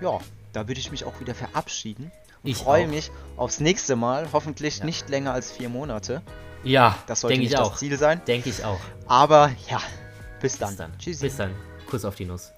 ja, 0.00 0.18
da 0.52 0.66
würde 0.68 0.80
ich 0.80 0.90
mich 0.90 1.04
auch 1.04 1.20
wieder 1.20 1.34
verabschieden. 1.34 2.10
Und 2.42 2.50
Ich 2.50 2.56
freue 2.58 2.84
auch. 2.86 2.90
mich 2.90 3.10
aufs 3.36 3.60
nächste 3.60 3.94
Mal. 3.94 4.26
Hoffentlich 4.32 4.78
Ja. 4.78 4.84
nicht 4.84 5.08
länger 5.08 5.32
als 5.32 5.52
vier 5.52 5.68
Monate. 5.68 6.22
ja, 6.64 6.96
Das 7.06 7.20
sollte 7.20 7.38
nicht 7.38 7.52
ich 7.52 7.56
das. 7.58 7.76
Ziel 7.78 7.96
sein. 7.98 8.20
Denke 8.26 8.48
ich 8.50 8.64
auch. 8.64 8.80
Aber 9.06 9.50
ja, 9.70 9.80
bis 10.40 10.58
dann. 10.58 10.70
Bis 10.70 10.76
dann. 10.78 10.98
Tschüssi. 10.98 11.24
Bis 11.26 11.36
dann. 11.36 11.54
Kuss 11.88 12.04
auf 12.04 12.16
die 12.16 12.24
Nuss. 12.24 12.52